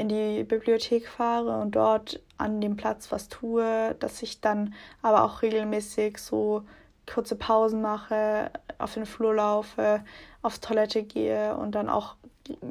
in 0.00 0.08
die 0.08 0.44
Bibliothek 0.44 1.06
fahre 1.06 1.60
und 1.60 1.76
dort 1.76 2.20
an 2.38 2.60
dem 2.60 2.76
Platz 2.76 3.12
was 3.12 3.28
tue, 3.28 3.94
dass 4.00 4.22
ich 4.22 4.40
dann 4.40 4.74
aber 5.02 5.24
auch 5.24 5.42
regelmäßig 5.42 6.18
so 6.18 6.62
kurze 7.06 7.36
Pausen 7.36 7.82
mache, 7.82 8.50
auf 8.78 8.94
den 8.94 9.06
Flur 9.06 9.34
laufe, 9.34 10.02
auf 10.42 10.58
Toilette 10.58 11.02
gehe 11.02 11.56
und 11.56 11.74
dann 11.74 11.88
auch 11.88 12.16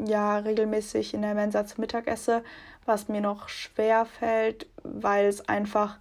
ja 0.08 0.38
regelmäßig 0.38 1.14
in 1.14 1.22
der 1.22 1.36
Mensa 1.36 1.66
zu 1.66 1.80
Mittag 1.80 2.08
esse, 2.08 2.44
was 2.86 3.08
mir 3.08 3.22
noch 3.22 3.48
schwer 3.48 4.06
fällt, 4.06 4.68
weil 4.84 5.28
es 5.28 5.48
einfach 5.48 5.98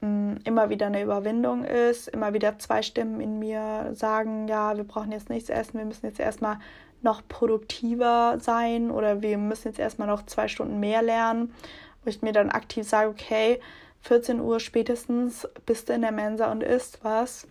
mh, 0.00 0.36
immer 0.44 0.70
wieder 0.70 0.86
eine 0.86 1.02
Überwindung 1.02 1.64
ist, 1.64 2.08
immer 2.08 2.34
wieder 2.34 2.58
zwei 2.58 2.82
Stimmen 2.82 3.20
in 3.20 3.38
mir 3.38 3.90
sagen, 3.94 4.48
ja, 4.48 4.76
wir 4.76 4.84
brauchen 4.84 5.12
jetzt 5.12 5.30
nichts 5.30 5.50
essen, 5.50 5.78
wir 5.78 5.84
müssen 5.84 6.06
jetzt 6.06 6.20
erstmal 6.20 6.58
noch 7.02 7.22
produktiver 7.28 8.38
sein 8.40 8.90
oder 8.90 9.22
wir 9.22 9.38
müssen 9.38 9.68
jetzt 9.68 9.78
erstmal 9.78 10.08
noch 10.08 10.26
zwei 10.26 10.48
Stunden 10.48 10.80
mehr 10.80 11.02
lernen, 11.02 11.54
wo 12.02 12.10
ich 12.10 12.22
mir 12.22 12.32
dann 12.32 12.50
aktiv 12.50 12.88
sage, 12.88 13.10
okay, 13.10 13.60
14 14.02 14.40
Uhr 14.40 14.60
spätestens 14.60 15.48
bist 15.66 15.88
du 15.88 15.92
in 15.92 16.02
der 16.02 16.12
Mensa 16.12 16.50
und 16.50 16.62
isst 16.62 17.04
was. 17.04 17.46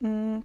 Mm, 0.00 0.38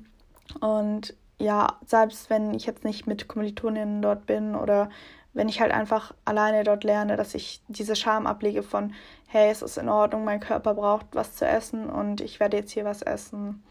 und 0.60 1.16
ja, 1.40 1.78
selbst 1.86 2.30
wenn 2.30 2.54
ich 2.54 2.66
jetzt 2.66 2.84
nicht 2.84 3.08
mit 3.08 3.28
Kommilitoninnen 3.28 4.02
dort 4.02 4.26
bin 4.26 4.56
oder 4.56 4.90
wenn 5.34 5.50
ich 5.50 5.62
halt 5.62 5.72
einfach 5.72 6.14
alleine 6.26 6.64
dort 6.64 6.84
lerne, 6.84 7.18
dass 7.18 7.34
ich 7.34 7.62
diese 7.68 7.96
Scham 7.96 8.28
ablege 8.28 8.62
von, 8.62 8.94
hey, 9.28 9.50
es 9.50 9.62
ist 9.62 9.78
in 9.78 9.90
Ordnung, 9.90 10.24
mein 10.24 10.40
Körper 10.40 10.76
braucht 10.76 11.08
was 11.14 11.36
zu 11.36 11.46
essen 11.46 11.90
und 11.90 12.22
ich 12.22 12.40
werde 12.40 12.58
jetzt 12.58 12.72
hier 12.72 12.86
was 12.86 13.02
essen. 13.02 13.64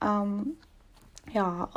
Ähm, 0.00 0.56
ja, 1.32 1.68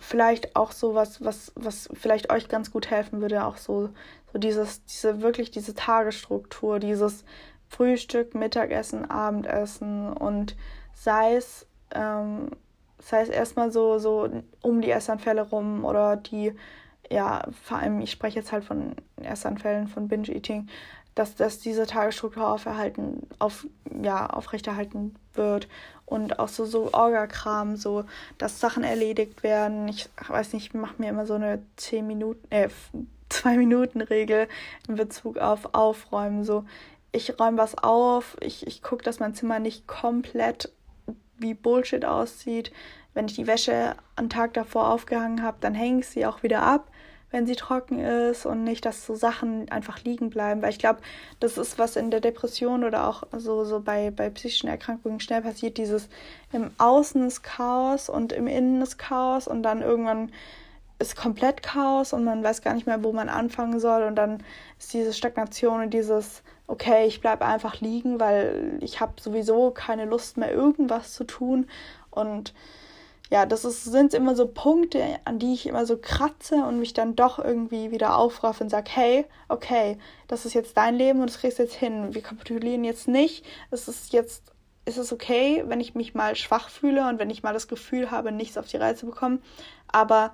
vielleicht 0.00 0.56
auch 0.56 0.72
so 0.72 0.94
was, 0.94 1.24
was, 1.24 1.52
was 1.54 1.88
vielleicht 1.94 2.32
euch 2.32 2.48
ganz 2.48 2.70
gut 2.70 2.90
helfen 2.90 3.20
würde, 3.20 3.44
auch 3.44 3.56
so, 3.56 3.90
so 4.32 4.38
dieses, 4.38 4.84
diese, 4.84 5.22
wirklich 5.22 5.50
diese 5.50 5.74
Tagesstruktur, 5.74 6.78
dieses 6.78 7.24
Frühstück, 7.68 8.34
Mittagessen, 8.34 9.10
Abendessen 9.10 10.12
und 10.12 10.56
sei 10.94 11.36
es, 11.36 11.66
ähm, 11.92 12.50
sei 12.98 13.22
es 13.22 13.28
erstmal 13.28 13.70
so, 13.70 13.98
so 13.98 14.28
um 14.62 14.80
die 14.80 14.90
Essanfälle 14.90 15.42
rum 15.42 15.84
oder 15.84 16.16
die, 16.16 16.52
ja, 17.10 17.44
vor 17.62 17.78
allem, 17.78 18.00
ich 18.00 18.10
spreche 18.10 18.38
jetzt 18.38 18.52
halt 18.52 18.64
von 18.64 18.96
Essanfällen, 19.22 19.88
von 19.88 20.08
Binge-Eating, 20.08 20.68
dass, 21.16 21.34
dass 21.34 21.58
diese 21.58 21.86
Tagesstruktur 21.86 22.46
auferhalten, 22.46 23.26
auf, 23.38 23.66
ja, 24.02 24.26
aufrechterhalten 24.26 25.16
wird 25.32 25.66
und 26.04 26.38
auch 26.38 26.48
so, 26.48 26.66
so 26.66 26.92
Orga-Kram, 26.92 27.76
so, 27.76 28.04
dass 28.38 28.60
Sachen 28.60 28.84
erledigt 28.84 29.42
werden. 29.42 29.88
Ich 29.88 30.08
weiß 30.28 30.52
nicht, 30.52 30.66
ich 30.66 30.74
mache 30.74 30.96
mir 30.98 31.08
immer 31.08 31.26
so 31.26 31.34
eine 31.34 31.62
10 31.76 32.06
Minuten, 32.06 32.46
äh, 32.50 32.68
2 33.30 33.56
Minuten 33.56 34.02
Regel 34.02 34.46
in 34.88 34.96
Bezug 34.96 35.38
auf 35.38 35.74
Aufräumen. 35.74 36.44
So, 36.44 36.64
ich 37.12 37.40
räume 37.40 37.56
was 37.56 37.78
auf, 37.78 38.36
ich, 38.40 38.66
ich 38.66 38.82
gucke, 38.82 39.02
dass 39.02 39.18
mein 39.18 39.34
Zimmer 39.34 39.58
nicht 39.58 39.86
komplett 39.86 40.70
wie 41.38 41.54
Bullshit 41.54 42.04
aussieht. 42.04 42.72
Wenn 43.14 43.24
ich 43.24 43.34
die 43.34 43.46
Wäsche 43.46 43.96
am 44.16 44.28
Tag 44.28 44.52
davor 44.52 44.90
aufgehangen 44.90 45.42
habe, 45.42 45.56
dann 45.60 45.74
hänge 45.74 46.00
ich 46.00 46.08
sie 46.08 46.26
auch 46.26 46.42
wieder 46.42 46.62
ab 46.62 46.90
wenn 47.36 47.46
sie 47.46 47.54
trocken 47.54 47.98
ist 47.98 48.46
und 48.46 48.64
nicht, 48.64 48.86
dass 48.86 49.04
so 49.04 49.14
Sachen 49.14 49.70
einfach 49.70 50.02
liegen 50.04 50.30
bleiben. 50.30 50.62
Weil 50.62 50.70
ich 50.70 50.78
glaube, 50.78 51.00
das 51.38 51.58
ist, 51.58 51.78
was 51.78 51.96
in 51.96 52.10
der 52.10 52.20
Depression 52.20 52.82
oder 52.82 53.06
auch 53.06 53.24
so, 53.36 53.64
so 53.64 53.80
bei, 53.80 54.10
bei 54.10 54.30
psychischen 54.30 54.68
Erkrankungen 54.70 55.20
schnell 55.20 55.42
passiert, 55.42 55.76
dieses 55.76 56.08
im 56.50 56.70
Außen 56.78 57.26
ist 57.26 57.42
Chaos 57.42 58.08
und 58.08 58.32
im 58.32 58.46
Innen 58.46 58.80
ist 58.80 58.96
Chaos 58.96 59.48
und 59.48 59.62
dann 59.62 59.82
irgendwann 59.82 60.32
ist 60.98 61.14
komplett 61.14 61.62
Chaos 61.62 62.14
und 62.14 62.24
man 62.24 62.42
weiß 62.42 62.62
gar 62.62 62.72
nicht 62.72 62.86
mehr, 62.86 63.04
wo 63.04 63.12
man 63.12 63.28
anfangen 63.28 63.80
soll 63.80 64.04
und 64.04 64.16
dann 64.16 64.42
ist 64.78 64.94
diese 64.94 65.12
Stagnation 65.12 65.82
und 65.82 65.90
dieses, 65.90 66.42
okay, 66.68 67.06
ich 67.06 67.20
bleibe 67.20 67.44
einfach 67.44 67.82
liegen, 67.82 68.18
weil 68.18 68.78
ich 68.80 68.98
habe 68.98 69.12
sowieso 69.20 69.72
keine 69.72 70.06
Lust 70.06 70.38
mehr, 70.38 70.54
irgendwas 70.54 71.12
zu 71.12 71.24
tun 71.24 71.68
und 72.10 72.54
ja, 73.30 73.44
das 73.44 73.64
ist, 73.64 73.84
sind 73.84 74.14
immer 74.14 74.36
so 74.36 74.46
Punkte, 74.46 75.18
an 75.24 75.38
die 75.38 75.54
ich 75.54 75.66
immer 75.66 75.84
so 75.84 75.96
kratze 75.96 76.64
und 76.64 76.78
mich 76.78 76.94
dann 76.94 77.16
doch 77.16 77.38
irgendwie 77.38 77.90
wieder 77.90 78.16
aufraffe 78.16 78.62
und 78.62 78.70
sage, 78.70 78.90
hey, 78.92 79.26
okay, 79.48 79.98
das 80.28 80.46
ist 80.46 80.54
jetzt 80.54 80.76
dein 80.76 80.94
Leben 80.94 81.20
und 81.20 81.30
das 81.30 81.38
kriegst 81.38 81.58
du 81.58 81.64
jetzt 81.64 81.74
hin. 81.74 82.14
Wir 82.14 82.22
kapitulieren 82.22 82.84
jetzt 82.84 83.08
nicht. 83.08 83.44
Es 83.70 83.88
ist 83.88 84.12
jetzt, 84.12 84.52
ist 84.84 84.98
es 84.98 85.12
okay, 85.12 85.64
wenn 85.66 85.80
ich 85.80 85.96
mich 85.96 86.14
mal 86.14 86.36
schwach 86.36 86.68
fühle 86.68 87.08
und 87.08 87.18
wenn 87.18 87.30
ich 87.30 87.42
mal 87.42 87.52
das 87.52 87.66
Gefühl 87.66 88.12
habe, 88.12 88.30
nichts 88.30 88.58
auf 88.58 88.68
die 88.68 88.76
Reihe 88.76 88.94
zu 88.94 89.06
bekommen. 89.06 89.42
Aber 89.88 90.32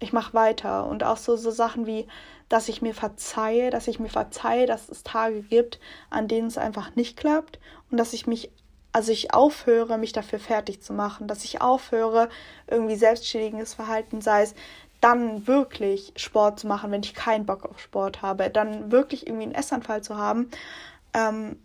ich 0.00 0.12
mache 0.12 0.34
weiter. 0.34 0.86
Und 0.86 1.02
auch 1.02 1.16
so, 1.16 1.36
so 1.36 1.50
Sachen 1.50 1.86
wie, 1.86 2.06
dass 2.50 2.68
ich 2.68 2.82
mir 2.82 2.94
verzeihe, 2.94 3.70
dass 3.70 3.88
ich 3.88 3.98
mir 3.98 4.10
verzeihe, 4.10 4.66
dass 4.66 4.90
es 4.90 5.02
Tage 5.02 5.42
gibt, 5.42 5.80
an 6.10 6.28
denen 6.28 6.48
es 6.48 6.58
einfach 6.58 6.94
nicht 6.94 7.16
klappt 7.16 7.58
und 7.90 7.96
dass 7.96 8.12
ich 8.12 8.26
mich 8.26 8.50
also 8.94 9.10
ich 9.10 9.34
aufhöre, 9.34 9.98
mich 9.98 10.12
dafür 10.12 10.38
fertig 10.38 10.80
zu 10.80 10.92
machen, 10.92 11.26
dass 11.26 11.42
ich 11.42 11.60
aufhöre, 11.60 12.28
irgendwie 12.68 12.94
selbstschädigendes 12.94 13.74
Verhalten, 13.74 14.20
sei 14.20 14.42
es 14.42 14.54
dann 15.00 15.48
wirklich 15.48 16.12
Sport 16.14 16.60
zu 16.60 16.68
machen, 16.68 16.92
wenn 16.92 17.02
ich 17.02 17.12
keinen 17.12 17.44
Bock 17.44 17.64
auf 17.64 17.80
Sport 17.80 18.22
habe, 18.22 18.50
dann 18.50 18.92
wirklich 18.92 19.26
irgendwie 19.26 19.46
einen 19.46 19.54
Essanfall 19.56 20.02
zu 20.04 20.16
haben, 20.16 20.48
ähm, 21.12 21.58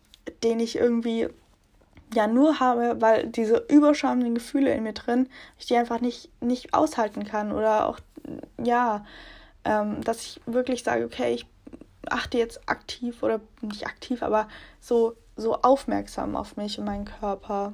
den 0.43 0.59
ich 0.59 0.75
irgendwie 0.75 1.29
ja 2.15 2.25
nur 2.25 2.59
habe, 2.59 2.99
weil 2.99 3.27
diese 3.27 3.63
überschäumenden 3.69 4.33
Gefühle 4.33 4.73
in 4.73 4.81
mir 4.81 4.93
drin, 4.93 5.29
ich 5.59 5.67
die 5.67 5.77
einfach 5.77 6.01
nicht, 6.01 6.31
nicht 6.41 6.73
aushalten 6.73 7.25
kann 7.25 7.51
oder 7.51 7.87
auch, 7.87 7.99
ja, 8.57 9.05
ähm, 9.65 10.01
dass 10.01 10.23
ich 10.23 10.41
wirklich 10.47 10.83
sage, 10.83 11.05
okay, 11.05 11.35
ich 11.35 11.45
achte 12.09 12.39
jetzt 12.39 12.67
aktiv 12.67 13.21
oder 13.21 13.39
nicht 13.61 13.85
aktiv, 13.85 14.23
aber 14.23 14.47
so 14.79 15.15
so 15.39 15.55
aufmerksam 15.55 16.35
auf 16.35 16.57
mich 16.57 16.79
und 16.79 16.85
meinen 16.85 17.05
Körper. 17.05 17.73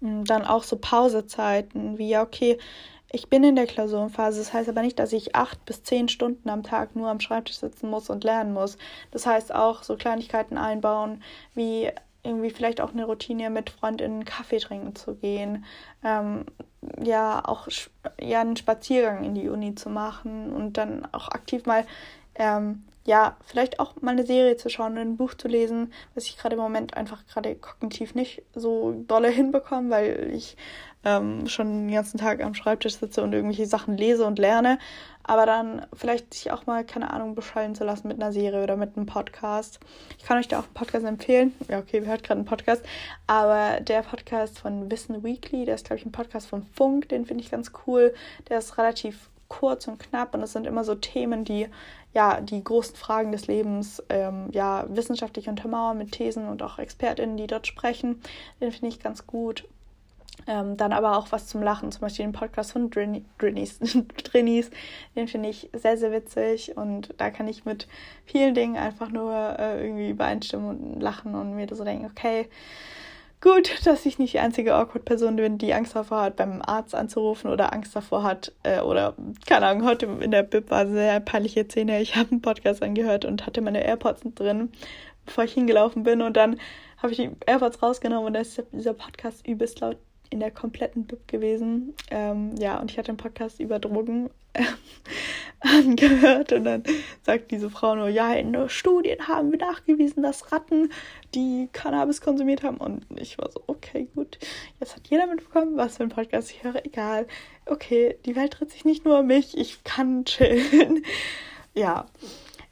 Und 0.00 0.24
dann 0.24 0.44
auch 0.44 0.62
so 0.62 0.76
Pausezeiten, 0.76 1.98
wie 1.98 2.08
ja, 2.08 2.22
okay, 2.22 2.58
ich 3.10 3.28
bin 3.28 3.42
in 3.42 3.56
der 3.56 3.66
Klausurenphase. 3.66 4.38
Das 4.38 4.52
heißt 4.52 4.68
aber 4.68 4.82
nicht, 4.82 4.98
dass 4.98 5.12
ich 5.12 5.34
acht 5.34 5.64
bis 5.64 5.82
zehn 5.82 6.08
Stunden 6.08 6.48
am 6.50 6.62
Tag 6.62 6.94
nur 6.94 7.08
am 7.08 7.20
Schreibtisch 7.20 7.58
sitzen 7.58 7.88
muss 7.88 8.10
und 8.10 8.24
lernen 8.24 8.52
muss. 8.52 8.76
Das 9.10 9.26
heißt 9.26 9.54
auch 9.54 9.82
so 9.82 9.96
Kleinigkeiten 9.96 10.58
einbauen, 10.58 11.22
wie 11.54 11.90
irgendwie 12.22 12.50
vielleicht 12.50 12.80
auch 12.80 12.92
eine 12.92 13.06
Routine 13.06 13.48
mit 13.48 13.70
Freundinnen 13.70 14.24
Kaffee 14.24 14.58
trinken 14.58 14.94
zu 14.94 15.14
gehen, 15.14 15.64
ähm, 16.04 16.44
ja 17.02 17.42
auch 17.44 17.68
ja 18.20 18.40
einen 18.40 18.56
Spaziergang 18.56 19.24
in 19.24 19.34
die 19.34 19.48
Uni 19.48 19.74
zu 19.74 19.88
machen 19.88 20.52
und 20.52 20.76
dann 20.76 21.06
auch 21.12 21.28
aktiv 21.28 21.64
mal 21.64 21.86
ähm, 22.34 22.84
ja, 23.08 23.38
vielleicht 23.42 23.80
auch 23.80 23.94
mal 24.02 24.10
eine 24.10 24.26
Serie 24.26 24.58
zu 24.58 24.68
schauen, 24.68 24.98
ein 24.98 25.16
Buch 25.16 25.32
zu 25.32 25.48
lesen, 25.48 25.94
was 26.14 26.26
ich 26.26 26.36
gerade 26.36 26.56
im 26.56 26.60
Moment 26.60 26.94
einfach 26.94 27.26
gerade 27.26 27.54
kognitiv 27.54 28.14
nicht 28.14 28.42
so 28.54 29.02
dolle 29.08 29.30
hinbekomme, 29.30 29.88
weil 29.88 30.30
ich 30.30 30.58
ähm, 31.06 31.46
schon 31.48 31.86
den 31.86 31.94
ganzen 31.94 32.18
Tag 32.18 32.44
am 32.44 32.52
Schreibtisch 32.52 32.96
sitze 32.96 33.22
und 33.22 33.32
irgendwelche 33.32 33.64
Sachen 33.64 33.96
lese 33.96 34.26
und 34.26 34.38
lerne. 34.38 34.78
Aber 35.22 35.46
dann 35.46 35.86
vielleicht 35.94 36.34
sich 36.34 36.50
auch 36.50 36.66
mal, 36.66 36.84
keine 36.84 37.10
Ahnung, 37.10 37.34
beschallen 37.34 37.74
zu 37.74 37.84
lassen 37.84 38.08
mit 38.08 38.20
einer 38.20 38.32
Serie 38.32 38.62
oder 38.62 38.76
mit 38.76 38.94
einem 38.94 39.06
Podcast. 39.06 39.80
Ich 40.18 40.24
kann 40.24 40.36
euch 40.36 40.48
da 40.48 40.58
auch 40.58 40.64
einen 40.64 40.74
Podcast 40.74 41.06
empfehlen. 41.06 41.54
Ja, 41.66 41.78
okay, 41.78 42.02
wir 42.02 42.10
hört 42.10 42.24
gerade 42.24 42.40
einen 42.40 42.48
Podcast. 42.48 42.82
Aber 43.26 43.80
der 43.80 44.02
Podcast 44.02 44.58
von 44.58 44.90
Wissen 44.90 45.24
Weekly, 45.24 45.64
der 45.64 45.76
ist, 45.76 45.86
glaube 45.86 46.00
ich, 46.00 46.04
ein 46.04 46.12
Podcast 46.12 46.46
von 46.46 46.62
Funk, 46.62 47.08
den 47.08 47.24
finde 47.24 47.42
ich 47.42 47.50
ganz 47.50 47.72
cool. 47.86 48.12
Der 48.50 48.58
ist 48.58 48.76
relativ 48.76 49.30
kurz 49.48 49.88
und 49.88 49.98
knapp 49.98 50.34
und 50.34 50.42
es 50.42 50.52
sind 50.52 50.66
immer 50.66 50.84
so 50.84 50.94
Themen, 50.94 51.44
die 51.44 51.68
ja 52.14 52.40
die 52.40 52.62
großen 52.62 52.96
Fragen 52.96 53.32
des 53.32 53.46
Lebens 53.46 54.02
ähm, 54.08 54.48
ja 54.52 54.84
wissenschaftlich 54.88 55.48
untermauern 55.48 55.98
mit 55.98 56.12
Thesen 56.12 56.48
und 56.48 56.62
auch 56.62 56.78
ExpertInnen, 56.78 57.36
die 57.36 57.46
dort 57.46 57.66
sprechen. 57.66 58.20
Den 58.60 58.72
finde 58.72 58.88
ich 58.88 59.00
ganz 59.00 59.26
gut. 59.26 59.64
Ähm, 60.46 60.76
dann 60.76 60.92
aber 60.92 61.18
auch 61.18 61.32
was 61.32 61.46
zum 61.46 61.62
Lachen, 61.62 61.90
zum 61.90 62.02
Beispiel 62.02 62.24
den 62.24 62.32
Podcast 62.32 62.72
von 62.72 62.90
Drinnies, 62.90 63.78
Drinnies 64.24 64.70
den 65.16 65.28
finde 65.28 65.48
ich 65.48 65.68
sehr, 65.72 65.98
sehr 65.98 66.12
witzig 66.12 66.76
und 66.76 67.12
da 67.18 67.30
kann 67.30 67.48
ich 67.48 67.64
mit 67.64 67.88
vielen 68.24 68.54
Dingen 68.54 68.76
einfach 68.76 69.10
nur 69.10 69.34
äh, 69.58 69.84
irgendwie 69.84 70.10
übereinstimmen 70.10 70.68
und 70.68 71.00
lachen 71.00 71.34
und 71.34 71.56
mir 71.56 71.66
so 71.74 71.84
denken, 71.84 72.06
okay, 72.06 72.48
gut, 73.40 73.70
dass 73.86 74.06
ich 74.06 74.18
nicht 74.18 74.34
die 74.34 74.38
einzige 74.38 74.74
Awkward-Person 74.74 75.36
bin, 75.36 75.58
die 75.58 75.74
Angst 75.74 75.94
davor 75.94 76.22
hat, 76.22 76.36
beim 76.36 76.62
Arzt 76.62 76.94
anzurufen 76.94 77.50
oder 77.50 77.72
Angst 77.72 77.94
davor 77.94 78.22
hat, 78.22 78.52
äh, 78.62 78.80
oder 78.80 79.14
keine 79.46 79.66
Ahnung, 79.66 79.86
heute 79.86 80.06
in 80.06 80.30
der 80.30 80.42
Bib 80.42 80.70
war 80.70 80.86
sehr 80.86 81.20
peinliche 81.20 81.64
Szene. 81.64 82.00
Ich 82.00 82.16
habe 82.16 82.30
einen 82.30 82.42
Podcast 82.42 82.82
angehört 82.82 83.24
und 83.24 83.46
hatte 83.46 83.60
meine 83.60 83.84
AirPods 83.84 84.22
drin, 84.34 84.70
bevor 85.26 85.44
ich 85.44 85.52
hingelaufen 85.52 86.02
bin 86.02 86.22
und 86.22 86.36
dann 86.36 86.58
habe 86.98 87.12
ich 87.12 87.18
die 87.18 87.30
AirPods 87.46 87.82
rausgenommen 87.82 88.26
und 88.26 88.32
da 88.32 88.40
ist 88.40 88.62
dieser 88.72 88.94
Podcast 88.94 89.46
übelst 89.46 89.80
laut 89.80 89.98
in 90.30 90.40
der 90.40 90.50
kompletten 90.50 91.04
Bib 91.04 91.26
gewesen. 91.28 91.94
Ähm, 92.10 92.54
ja, 92.58 92.78
und 92.78 92.90
ich 92.90 92.98
hatte 92.98 93.08
einen 93.08 93.18
Podcast 93.18 93.60
über 93.60 93.78
Drogen 93.78 94.30
äh, 94.52 94.62
angehört 95.60 96.52
und 96.52 96.64
dann 96.64 96.82
sagt 97.22 97.50
diese 97.50 97.70
Frau 97.70 97.94
nur, 97.94 98.08
ja, 98.08 98.32
in 98.34 98.68
Studien 98.68 99.26
haben 99.26 99.50
wir 99.50 99.58
nachgewiesen, 99.58 100.22
dass 100.22 100.52
Ratten, 100.52 100.92
die 101.34 101.68
Cannabis 101.72 102.20
konsumiert 102.20 102.62
haben. 102.62 102.76
Und 102.76 103.04
ich 103.16 103.38
war 103.38 103.50
so, 103.50 103.62
okay, 103.66 104.08
gut, 104.14 104.38
jetzt 104.80 104.96
hat 104.96 105.08
jeder 105.08 105.26
mitbekommen, 105.26 105.76
was 105.76 105.96
für 105.96 106.04
ein 106.04 106.10
Podcast 106.10 106.50
ich 106.50 106.62
höre, 106.62 106.84
egal. 106.84 107.26
Okay, 107.66 108.16
die 108.24 108.36
Welt 108.36 108.58
dreht 108.58 108.70
sich 108.70 108.84
nicht 108.84 109.04
nur 109.04 109.20
um 109.20 109.26
mich, 109.26 109.56
ich 109.56 109.82
kann 109.84 110.24
chillen. 110.24 111.04
ja. 111.74 112.06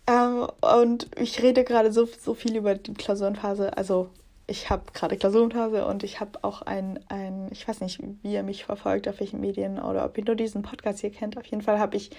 Ähm, 0.07 0.47
und 0.61 1.09
ich 1.19 1.43
rede 1.43 1.65
gerade 1.65 1.93
so, 1.93 2.07
so 2.07 2.35
viel 2.35 2.57
über 2.57 2.77
die 2.77 2.95
Klausurenphase, 2.95 3.77
also 3.77 4.11
ich 4.47 4.71
habe 4.71 4.85
gerade 4.93 5.17
Klausurenphase 5.17 5.87
und 5.87 6.05
ich 6.05 6.21
habe 6.21 6.39
auch 6.43 6.63
ein, 6.63 7.01
ein, 7.09 7.49
ich 7.51 7.67
weiß 7.67 7.81
nicht, 7.81 8.01
wie 8.23 8.33
ihr 8.33 8.43
mich 8.43 8.65
verfolgt, 8.65 9.09
auf 9.09 9.19
welchen 9.19 9.41
Medien 9.41 9.81
oder 9.81 10.05
ob 10.05 10.17
ihr 10.17 10.25
nur 10.25 10.37
diesen 10.37 10.63
Podcast 10.63 11.01
hier 11.01 11.11
kennt. 11.11 11.37
Auf 11.37 11.47
jeden 11.47 11.63
Fall 11.63 11.81
habe 11.81 11.97
ich 11.97 12.11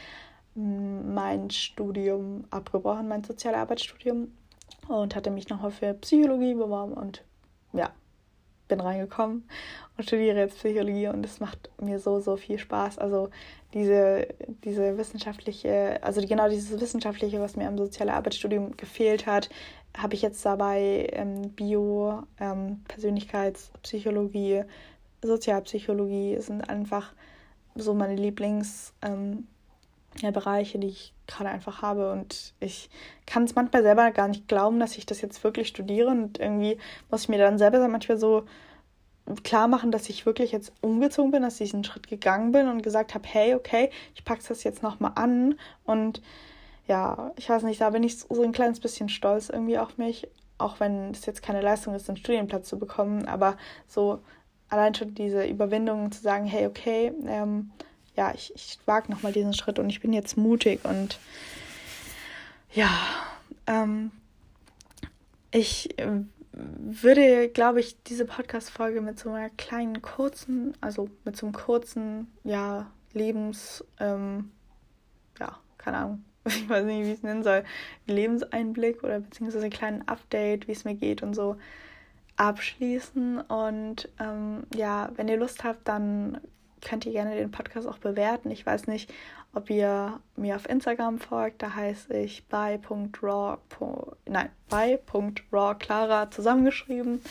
mm, 0.56 1.14
mein 1.14 1.50
Studium 1.50 2.46
abgebrochen, 2.50 3.08
mein 3.08 3.24
Sozialarbeitsstudium 3.24 4.34
und 4.90 5.16
hatte 5.16 5.32
mich 5.32 5.48
nochmal 5.48 5.72
für 5.72 5.94
Psychologie 5.94 6.54
beworben 6.54 6.94
und 6.94 7.24
ja, 7.72 7.92
bin 8.68 8.82
reingekommen 8.82 9.48
und 9.98 10.04
studiere 10.04 10.38
jetzt 10.38 10.58
Psychologie 10.58 11.08
und 11.08 11.26
es 11.26 11.40
macht 11.40 11.70
mir 11.80 12.00
so, 12.00 12.20
so 12.20 12.36
viel 12.36 12.58
Spaß. 12.58 12.98
Also 12.98 13.30
diese, 13.74 14.28
diese 14.66 14.98
wissenschaftliche, 14.98 16.00
also 16.04 16.26
genau 16.26 16.50
dieses 16.50 16.80
Wissenschaftliche, 16.80 17.40
was 17.40 17.56
mir 17.56 17.68
am 17.68 17.78
sozialen 17.78 18.12
Arbeitsstudium 18.12 18.76
gefehlt 18.76 19.26
hat, 19.26 19.50
habe 19.98 20.14
ich 20.14 20.22
jetzt 20.22 20.46
dabei 20.46 21.10
ähm, 21.14 21.50
Bio, 21.52 22.24
ähm, 22.40 22.84
Persönlichkeitspsychologie, 22.88 24.64
Sozialpsychologie 25.22 26.38
sind 26.40 26.70
einfach 26.70 27.14
so 27.76 27.94
meine 27.94 28.16
Lieblings 28.16 28.94
ähm, 29.02 29.48
die 30.22 30.88
ich 30.88 31.14
gerade 31.28 31.50
einfach 31.50 31.82
habe. 31.82 32.12
Und 32.12 32.54
ich 32.60 32.90
kann 33.26 33.44
es 33.44 33.56
manchmal 33.56 33.84
selber 33.84 34.12
gar 34.12 34.28
nicht 34.28 34.48
glauben, 34.48 34.80
dass 34.80 34.98
ich 34.98 35.06
das 35.06 35.22
jetzt 35.22 35.44
wirklich 35.44 35.68
studiere. 35.68 36.10
Und 36.10 36.40
irgendwie 36.40 36.78
muss 37.10 37.24
ich 37.24 37.30
mir 37.30 37.38
dann 37.38 37.58
selber 37.58 37.86
manchmal 37.88 38.18
so 38.18 38.46
klar 39.44 39.68
machen, 39.68 39.92
dass 39.92 40.10
ich 40.10 40.26
wirklich 40.26 40.52
jetzt 40.52 40.72
umgezogen 40.82 41.32
bin, 41.32 41.44
dass 41.44 41.60
ich 41.60 41.70
diesen 41.70 41.84
Schritt 41.84 42.08
gegangen 42.08 42.52
bin 42.52 42.68
und 42.68 42.82
gesagt 42.82 43.14
habe, 43.14 43.28
hey, 43.28 43.56
okay, 43.56 43.90
ich 44.16 44.24
packe 44.24 44.42
das 44.48 44.64
jetzt 44.64 44.84
nochmal 44.84 45.12
an. 45.16 45.60
Und 45.86 46.22
ja, 46.88 47.32
ich 47.36 47.50
weiß 47.50 47.64
nicht, 47.64 47.82
da 47.82 47.90
bin 47.90 48.04
ich 48.04 48.20
so 48.20 48.42
ein 48.42 48.52
kleines 48.52 48.80
bisschen 48.80 49.10
stolz 49.10 49.50
irgendwie 49.50 49.78
auf 49.78 49.98
mich, 49.98 50.28
auch 50.58 50.80
wenn 50.80 51.12
es 51.12 51.26
jetzt 51.26 51.44
keine 51.44 51.62
Leistung 51.62 51.94
ist, 51.94 52.10
einen 52.10 52.18
Studienplatz 52.18 52.70
zu 52.70 52.80
bekommen, 52.80 53.28
aber 53.28 53.58
so 53.88 54.20
allein 54.70 54.96
schon 54.96 55.14
diese 55.14 55.46
Überwindung 55.46 56.12
zu 56.12 56.22
sagen, 56.22 56.46
hey, 56.46 56.66
okay, 56.66 57.14
ähm, 57.26 57.72
ja, 58.16 58.34
ich, 58.34 58.54
ich 58.56 58.80
wage 58.86 59.12
nochmal 59.12 59.32
diesen 59.32 59.54
Schritt 59.54 59.80
und 59.80 59.90
ich 59.90 60.02
bin 60.02 60.14
jetzt 60.14 60.38
mutig 60.38 60.84
und 60.84 61.20
ja, 62.72 62.90
ähm, 63.68 64.12
ich 65.52 65.98
äh, 66.00 66.22
würde, 66.52 67.50
glaube 67.50 67.80
ich, 67.80 68.02
diese 68.04 68.26
Podcast-Folge 68.26 69.02
mit 69.02 69.20
so 69.20 69.30
einer 69.30 69.50
kleinen, 69.50 70.02
kurzen, 70.02 70.74
also 70.82 71.10
mit 71.24 71.38
so 71.38 71.46
einem 71.46 71.54
kurzen, 71.54 72.32
ja, 72.44 72.90
Lebens, 73.14 73.84
ähm, 74.00 74.52
ja, 75.40 75.58
keine 75.78 75.98
Ahnung, 75.98 76.24
ich 76.56 76.70
weiß 76.70 76.86
nicht, 76.86 77.06
wie 77.06 77.12
ich 77.12 77.18
es 77.18 77.24
nennen 77.24 77.44
soll, 77.44 77.64
Lebenseinblick 78.06 79.04
oder 79.04 79.20
beziehungsweise 79.20 79.66
einen 79.66 79.74
kleinen 79.74 80.08
Update, 80.08 80.68
wie 80.68 80.74
es 80.74 80.86
mir 80.86 80.96
geht 80.96 81.24
und 81.24 81.34
so 81.34 81.58
abschließen. 82.38 83.42
Und 83.42 84.10
ähm, 84.20 84.64
ja, 84.76 85.10
wenn 85.16 85.28
ihr 85.28 85.38
Lust 85.38 85.64
habt, 85.64 85.88
dann 85.88 86.40
könnt 86.82 87.06
ihr 87.06 87.12
gerne 87.12 87.36
den 87.36 87.52
Podcast 87.52 87.88
auch 87.88 87.98
bewerten. 87.98 88.52
Ich 88.52 88.66
weiß 88.66 88.88
nicht, 88.88 89.12
ob 89.54 89.70
ihr 89.70 90.20
mir 90.36 90.56
auf 90.56 90.70
Instagram 90.70 91.20
folgt. 91.20 91.62
Da 91.62 91.76
heiße 91.76 92.14
ich 92.18 92.46
by.raw, 92.46 93.58
nein, 94.26 94.50
by.rawclara 94.70 96.32
zusammengeschrieben. 96.32 97.22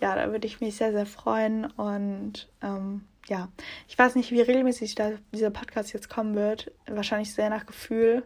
Ja, 0.00 0.14
da 0.14 0.30
würde 0.30 0.46
ich 0.46 0.60
mich 0.60 0.76
sehr, 0.76 0.92
sehr 0.92 1.06
freuen. 1.06 1.66
Und 1.72 2.48
ähm, 2.62 3.02
ja, 3.28 3.48
ich 3.88 3.98
weiß 3.98 4.14
nicht, 4.14 4.30
wie 4.30 4.40
regelmäßig 4.40 4.94
dieser 5.32 5.50
Podcast 5.50 5.92
jetzt 5.92 6.08
kommen 6.08 6.34
wird. 6.34 6.72
Wahrscheinlich 6.86 7.32
sehr 7.32 7.50
nach 7.50 7.66
Gefühl, 7.66 8.22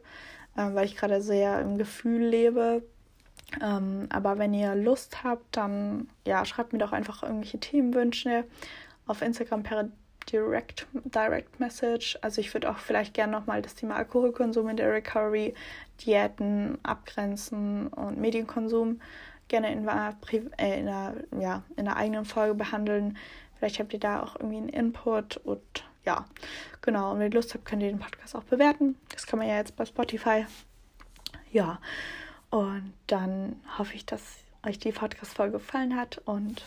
äh, 0.56 0.74
weil 0.74 0.84
ich 0.84 0.96
gerade 0.96 1.22
sehr 1.22 1.60
im 1.60 1.78
Gefühl 1.78 2.22
lebe. 2.22 2.82
Ähm, 3.62 4.06
aber 4.10 4.38
wenn 4.38 4.54
ihr 4.54 4.74
Lust 4.74 5.24
habt, 5.24 5.56
dann 5.56 6.08
ja, 6.26 6.44
schreibt 6.44 6.72
mir 6.72 6.78
doch 6.78 6.92
einfach 6.92 7.22
irgendwelche 7.22 7.58
Themenwünsche 7.58 8.44
auf 9.06 9.22
Instagram 9.22 9.62
per 9.62 9.88
Direct, 10.30 10.86
Direct 10.92 11.58
Message. 11.58 12.18
Also 12.22 12.40
ich 12.40 12.54
würde 12.54 12.70
auch 12.70 12.78
vielleicht 12.78 13.14
gerne 13.14 13.32
nochmal 13.32 13.62
das 13.62 13.74
Thema 13.74 13.96
Alkoholkonsum 13.96 14.68
in 14.68 14.76
der 14.76 14.92
Recovery, 14.92 15.54
Diäten, 16.04 16.78
Abgrenzen 16.82 17.88
und 17.88 18.18
Medienkonsum 18.18 19.00
gerne 19.48 19.72
in 19.72 19.88
einer, 19.88 20.16
äh, 20.30 20.80
in 20.80 20.88
einer, 20.88 21.14
ja, 21.38 21.62
in 21.76 21.86
einer 21.88 21.96
eigenen 21.96 22.24
Folge 22.24 22.54
behandeln. 22.54 23.18
Vielleicht 23.60 23.78
habt 23.78 23.92
ihr 23.92 24.00
da 24.00 24.24
auch 24.24 24.34
irgendwie 24.34 24.56
einen 24.56 24.68
Input 24.68 25.36
und 25.36 25.62
ja, 26.04 26.24
genau. 26.80 27.12
Und 27.12 27.20
wenn 27.20 27.30
ihr 27.30 27.36
Lust 27.36 27.54
habt, 27.54 27.64
könnt 27.64 27.82
ihr 27.82 27.88
den 27.88 28.00
Podcast 28.00 28.34
auch 28.34 28.42
bewerten. 28.42 28.96
Das 29.10 29.26
kann 29.26 29.38
man 29.38 29.46
ja 29.46 29.58
jetzt 29.58 29.76
bei 29.76 29.84
Spotify. 29.84 30.46
Ja, 31.52 31.78
und 32.50 32.92
dann 33.06 33.60
hoffe 33.78 33.94
ich, 33.94 34.04
dass 34.04 34.22
euch 34.66 34.80
die 34.80 34.90
Podcast-Folge 34.90 35.58
gefallen 35.58 35.94
hat 35.94 36.20
und 36.24 36.64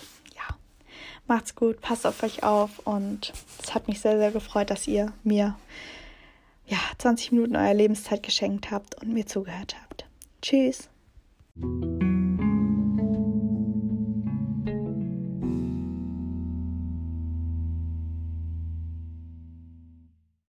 Macht's 1.28 1.56
gut, 1.56 1.80
passt 1.82 2.06
auf 2.06 2.22
euch 2.24 2.44
auf 2.44 2.80
und 2.80 3.34
es 3.62 3.74
hat 3.74 3.88
mich 3.88 4.02
sehr, 4.02 4.18
sehr 4.18 4.32
gefreut, 4.32 4.70
dass 4.70 4.88
ihr 4.88 5.14
mir 5.24 5.56
ja 6.66 6.78
20 6.98 7.32
Minuten 7.32 7.56
eurer 7.56 7.74
Lebenszeit 7.74 8.24
geschenkt 8.24 8.72
habt 8.72 9.02
und 9.02 9.14
mir 9.14 9.26
zugehört 9.26 9.76
habt. 9.82 10.06
Tschüss. 10.42 10.90